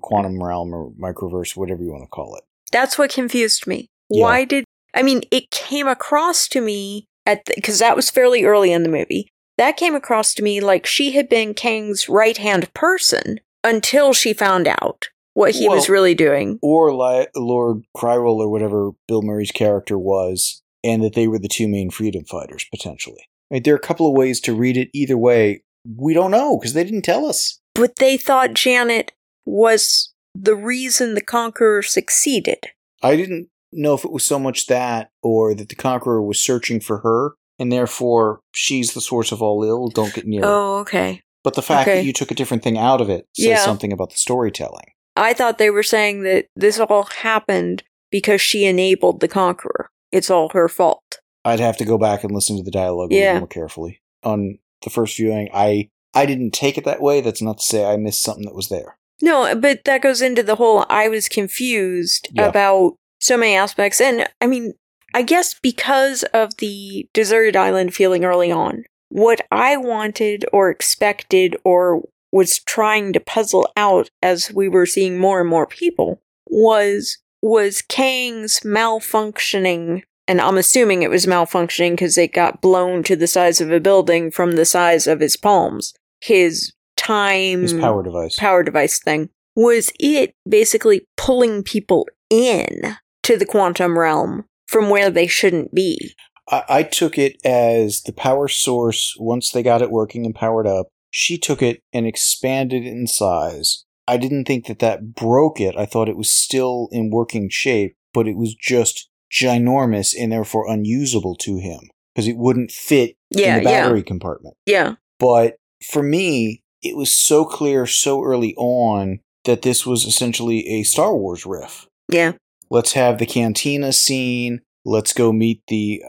quantum 0.00 0.42
realm, 0.42 0.72
or 0.72 0.92
microverse, 0.92 1.56
whatever 1.56 1.82
you 1.82 1.90
want 1.90 2.04
to 2.04 2.08
call 2.08 2.36
it. 2.36 2.44
That's 2.72 2.96
what 2.96 3.10
confused 3.10 3.66
me. 3.66 3.88
Yeah. 4.08 4.22
Why 4.22 4.44
did 4.44 4.64
I 4.94 5.02
mean 5.02 5.22
it 5.30 5.50
came 5.50 5.88
across 5.88 6.48
to 6.48 6.60
me 6.60 7.06
at 7.26 7.44
because 7.54 7.80
that 7.80 7.96
was 7.96 8.08
fairly 8.08 8.44
early 8.44 8.72
in 8.72 8.84
the 8.84 8.88
movie. 8.88 9.28
That 9.58 9.76
came 9.76 9.94
across 9.94 10.34
to 10.34 10.42
me 10.42 10.60
like 10.60 10.86
she 10.86 11.12
had 11.12 11.28
been 11.28 11.54
Kang's 11.54 12.08
right 12.08 12.36
hand 12.36 12.72
person 12.74 13.40
until 13.64 14.12
she 14.12 14.32
found 14.32 14.68
out 14.68 15.08
what 15.34 15.54
he 15.54 15.68
was 15.68 15.88
really 15.88 16.14
doing. 16.14 16.58
Or 16.62 16.94
li- 16.94 17.26
Lord 17.34 17.82
Krylar, 17.96 18.38
or 18.38 18.48
whatever 18.48 18.92
Bill 19.08 19.22
Murray's 19.22 19.50
character 19.50 19.98
was, 19.98 20.62
and 20.84 21.02
that 21.02 21.14
they 21.14 21.26
were 21.26 21.38
the 21.38 21.48
two 21.48 21.68
main 21.68 21.90
freedom 21.90 22.24
fighters, 22.24 22.64
potentially. 22.70 23.28
Right, 23.50 23.62
there 23.62 23.74
are 23.74 23.78
a 23.78 23.80
couple 23.80 24.06
of 24.06 24.14
ways 24.14 24.40
to 24.42 24.54
read 24.54 24.76
it 24.76 24.88
either 24.92 25.16
way. 25.16 25.62
We 25.96 26.14
don't 26.14 26.30
know 26.30 26.58
because 26.58 26.72
they 26.72 26.84
didn't 26.84 27.02
tell 27.02 27.26
us. 27.26 27.60
But 27.74 27.96
they 27.96 28.16
thought 28.16 28.54
Janet 28.54 29.12
was 29.44 30.12
the 30.34 30.56
reason 30.56 31.14
the 31.14 31.20
Conqueror 31.20 31.82
succeeded. 31.82 32.58
I 33.02 33.16
didn't 33.16 33.48
know 33.72 33.94
if 33.94 34.04
it 34.04 34.12
was 34.12 34.24
so 34.24 34.38
much 34.38 34.66
that 34.66 35.10
or 35.22 35.54
that 35.54 35.68
the 35.68 35.74
Conqueror 35.74 36.22
was 36.22 36.42
searching 36.42 36.80
for 36.80 36.98
her, 36.98 37.34
and 37.58 37.70
therefore 37.70 38.40
she's 38.52 38.94
the 38.94 39.00
source 39.00 39.32
of 39.32 39.42
all 39.42 39.62
ill. 39.62 39.88
Don't 39.88 40.14
get 40.14 40.26
near 40.26 40.42
her. 40.42 40.48
Oh, 40.48 40.78
okay. 40.78 41.22
But 41.44 41.54
the 41.54 41.62
fact 41.62 41.88
okay. 41.88 41.98
that 41.98 42.04
you 42.04 42.12
took 42.12 42.30
a 42.30 42.34
different 42.34 42.62
thing 42.62 42.76
out 42.76 43.00
of 43.00 43.08
it 43.08 43.26
says 43.36 43.46
Yeah. 43.46 43.64
something 43.64 43.92
about 43.92 44.10
the 44.10 44.16
storytelling. 44.16 44.92
I 45.14 45.32
thought 45.32 45.58
they 45.58 45.70
were 45.70 45.82
saying 45.82 46.22
that 46.24 46.46
this 46.56 46.78
all 46.78 47.04
happened 47.04 47.84
because 48.10 48.40
she 48.40 48.64
enabled 48.64 49.20
the 49.20 49.28
Conqueror. 49.28 49.90
It's 50.12 50.30
all 50.30 50.50
her 50.50 50.68
fault. 50.68 51.20
I'd 51.44 51.60
have 51.60 51.76
to 51.78 51.84
go 51.84 51.98
back 51.98 52.24
and 52.24 52.34
listen 52.34 52.56
to 52.56 52.62
the 52.62 52.70
dialogue 52.70 53.12
a 53.12 53.16
little 53.16 53.38
more 53.40 53.46
carefully. 53.46 54.02
On 54.24 54.58
the 54.86 54.90
first 54.90 55.16
viewing, 55.18 55.50
I 55.52 55.90
I 56.14 56.24
didn't 56.24 56.52
take 56.52 56.78
it 56.78 56.84
that 56.84 57.02
way. 57.02 57.20
That's 57.20 57.42
not 57.42 57.58
to 57.58 57.64
say 57.64 57.84
I 57.84 57.98
missed 57.98 58.22
something 58.22 58.46
that 58.46 58.54
was 58.54 58.70
there. 58.70 58.96
No, 59.20 59.54
but 59.54 59.84
that 59.84 60.00
goes 60.02 60.22
into 60.22 60.42
the 60.42 60.56
whole 60.56 60.86
I 60.88 61.08
was 61.08 61.28
confused 61.28 62.28
Yeah. 62.32 62.46
about 62.48 62.94
so 63.20 63.36
many 63.36 63.54
aspects. 63.54 64.00
And 64.00 64.26
I 64.40 64.46
mean, 64.46 64.72
I 65.14 65.22
guess 65.22 65.54
because 65.60 66.22
of 66.34 66.56
the 66.58 67.08
deserted 67.12 67.56
island 67.56 67.94
feeling 67.94 68.24
early 68.24 68.50
on, 68.50 68.84
what 69.08 69.40
I 69.50 69.76
wanted 69.76 70.44
or 70.52 70.70
expected 70.70 71.56
or 71.64 72.02
was 72.32 72.58
trying 72.60 73.12
to 73.14 73.20
puzzle 73.20 73.70
out 73.76 74.08
as 74.22 74.52
we 74.52 74.68
were 74.68 74.84
seeing 74.86 75.18
more 75.18 75.40
and 75.40 75.48
more 75.48 75.66
people 75.66 76.20
was 76.48 77.18
was 77.42 77.82
Kang's 77.82 78.60
malfunctioning 78.60 80.02
and 80.28 80.40
I'm 80.40 80.58
assuming 80.58 81.02
it 81.02 81.10
was 81.10 81.26
malfunctioning 81.26 81.92
because 81.92 82.18
it 82.18 82.32
got 82.32 82.60
blown 82.60 83.02
to 83.04 83.16
the 83.16 83.26
size 83.26 83.60
of 83.60 83.70
a 83.70 83.80
building 83.80 84.30
from 84.30 84.52
the 84.52 84.64
size 84.64 85.06
of 85.06 85.20
his 85.20 85.36
palms. 85.36 85.94
His 86.20 86.72
time 86.96 87.62
His 87.62 87.74
power 87.74 88.02
device. 88.02 88.36
power 88.36 88.62
device 88.62 88.98
thing 88.98 89.30
was 89.54 89.92
it 90.00 90.34
basically 90.48 91.06
pulling 91.16 91.62
people 91.62 92.06
in 92.30 92.96
to 93.22 93.36
the 93.36 93.46
quantum 93.46 93.98
realm 93.98 94.44
from 94.66 94.90
where 94.90 95.10
they 95.10 95.26
shouldn't 95.26 95.74
be. 95.74 96.14
I, 96.50 96.64
I 96.68 96.82
took 96.82 97.18
it 97.18 97.36
as 97.44 98.02
the 98.02 98.12
power 98.12 98.48
source. 98.48 99.14
Once 99.18 99.50
they 99.50 99.62
got 99.62 99.82
it 99.82 99.90
working 99.90 100.26
and 100.26 100.34
powered 100.34 100.66
up, 100.66 100.88
she 101.10 101.38
took 101.38 101.62
it 101.62 101.80
and 101.92 102.06
expanded 102.06 102.84
it 102.84 102.90
in 102.90 103.06
size. 103.06 103.84
I 104.08 104.16
didn't 104.16 104.44
think 104.44 104.66
that 104.66 104.78
that 104.80 105.14
broke 105.14 105.60
it. 105.60 105.76
I 105.76 105.86
thought 105.86 106.08
it 106.08 106.16
was 106.16 106.30
still 106.30 106.88
in 106.92 107.10
working 107.10 107.48
shape, 107.50 107.96
but 108.12 108.28
it 108.28 108.36
was 108.36 108.54
just 108.54 109.08
ginormous 109.32 110.14
and 110.18 110.32
therefore 110.32 110.68
unusable 110.70 111.34
to 111.36 111.58
him 111.58 111.80
because 112.14 112.28
it 112.28 112.36
wouldn't 112.36 112.70
fit 112.70 113.16
Yeah, 113.30 113.56
in 113.58 113.64
the 113.64 113.70
yeah, 113.70 113.82
battery 113.82 114.02
compartment. 114.02 114.56
yeah. 114.66 114.94
But 115.18 115.56
for 115.90 116.02
me, 116.02 116.62
it 116.82 116.96
was 116.96 117.10
so 117.10 117.44
clear 117.44 117.86
so 117.86 118.22
early 118.22 118.54
on 118.56 119.20
that 119.44 119.62
this 119.62 119.86
was 119.86 120.04
essentially 120.04 120.66
a 120.68 120.82
Star 120.82 121.16
Wars 121.16 121.46
riff. 121.46 121.86
Yeah. 122.10 122.32
Let's 122.70 122.92
have 122.92 123.18
the 123.18 123.26
cantina 123.26 123.92
scene. 123.92 124.60
Let's 124.84 125.12
go 125.12 125.32
meet 125.32 125.62
the. 125.68 126.02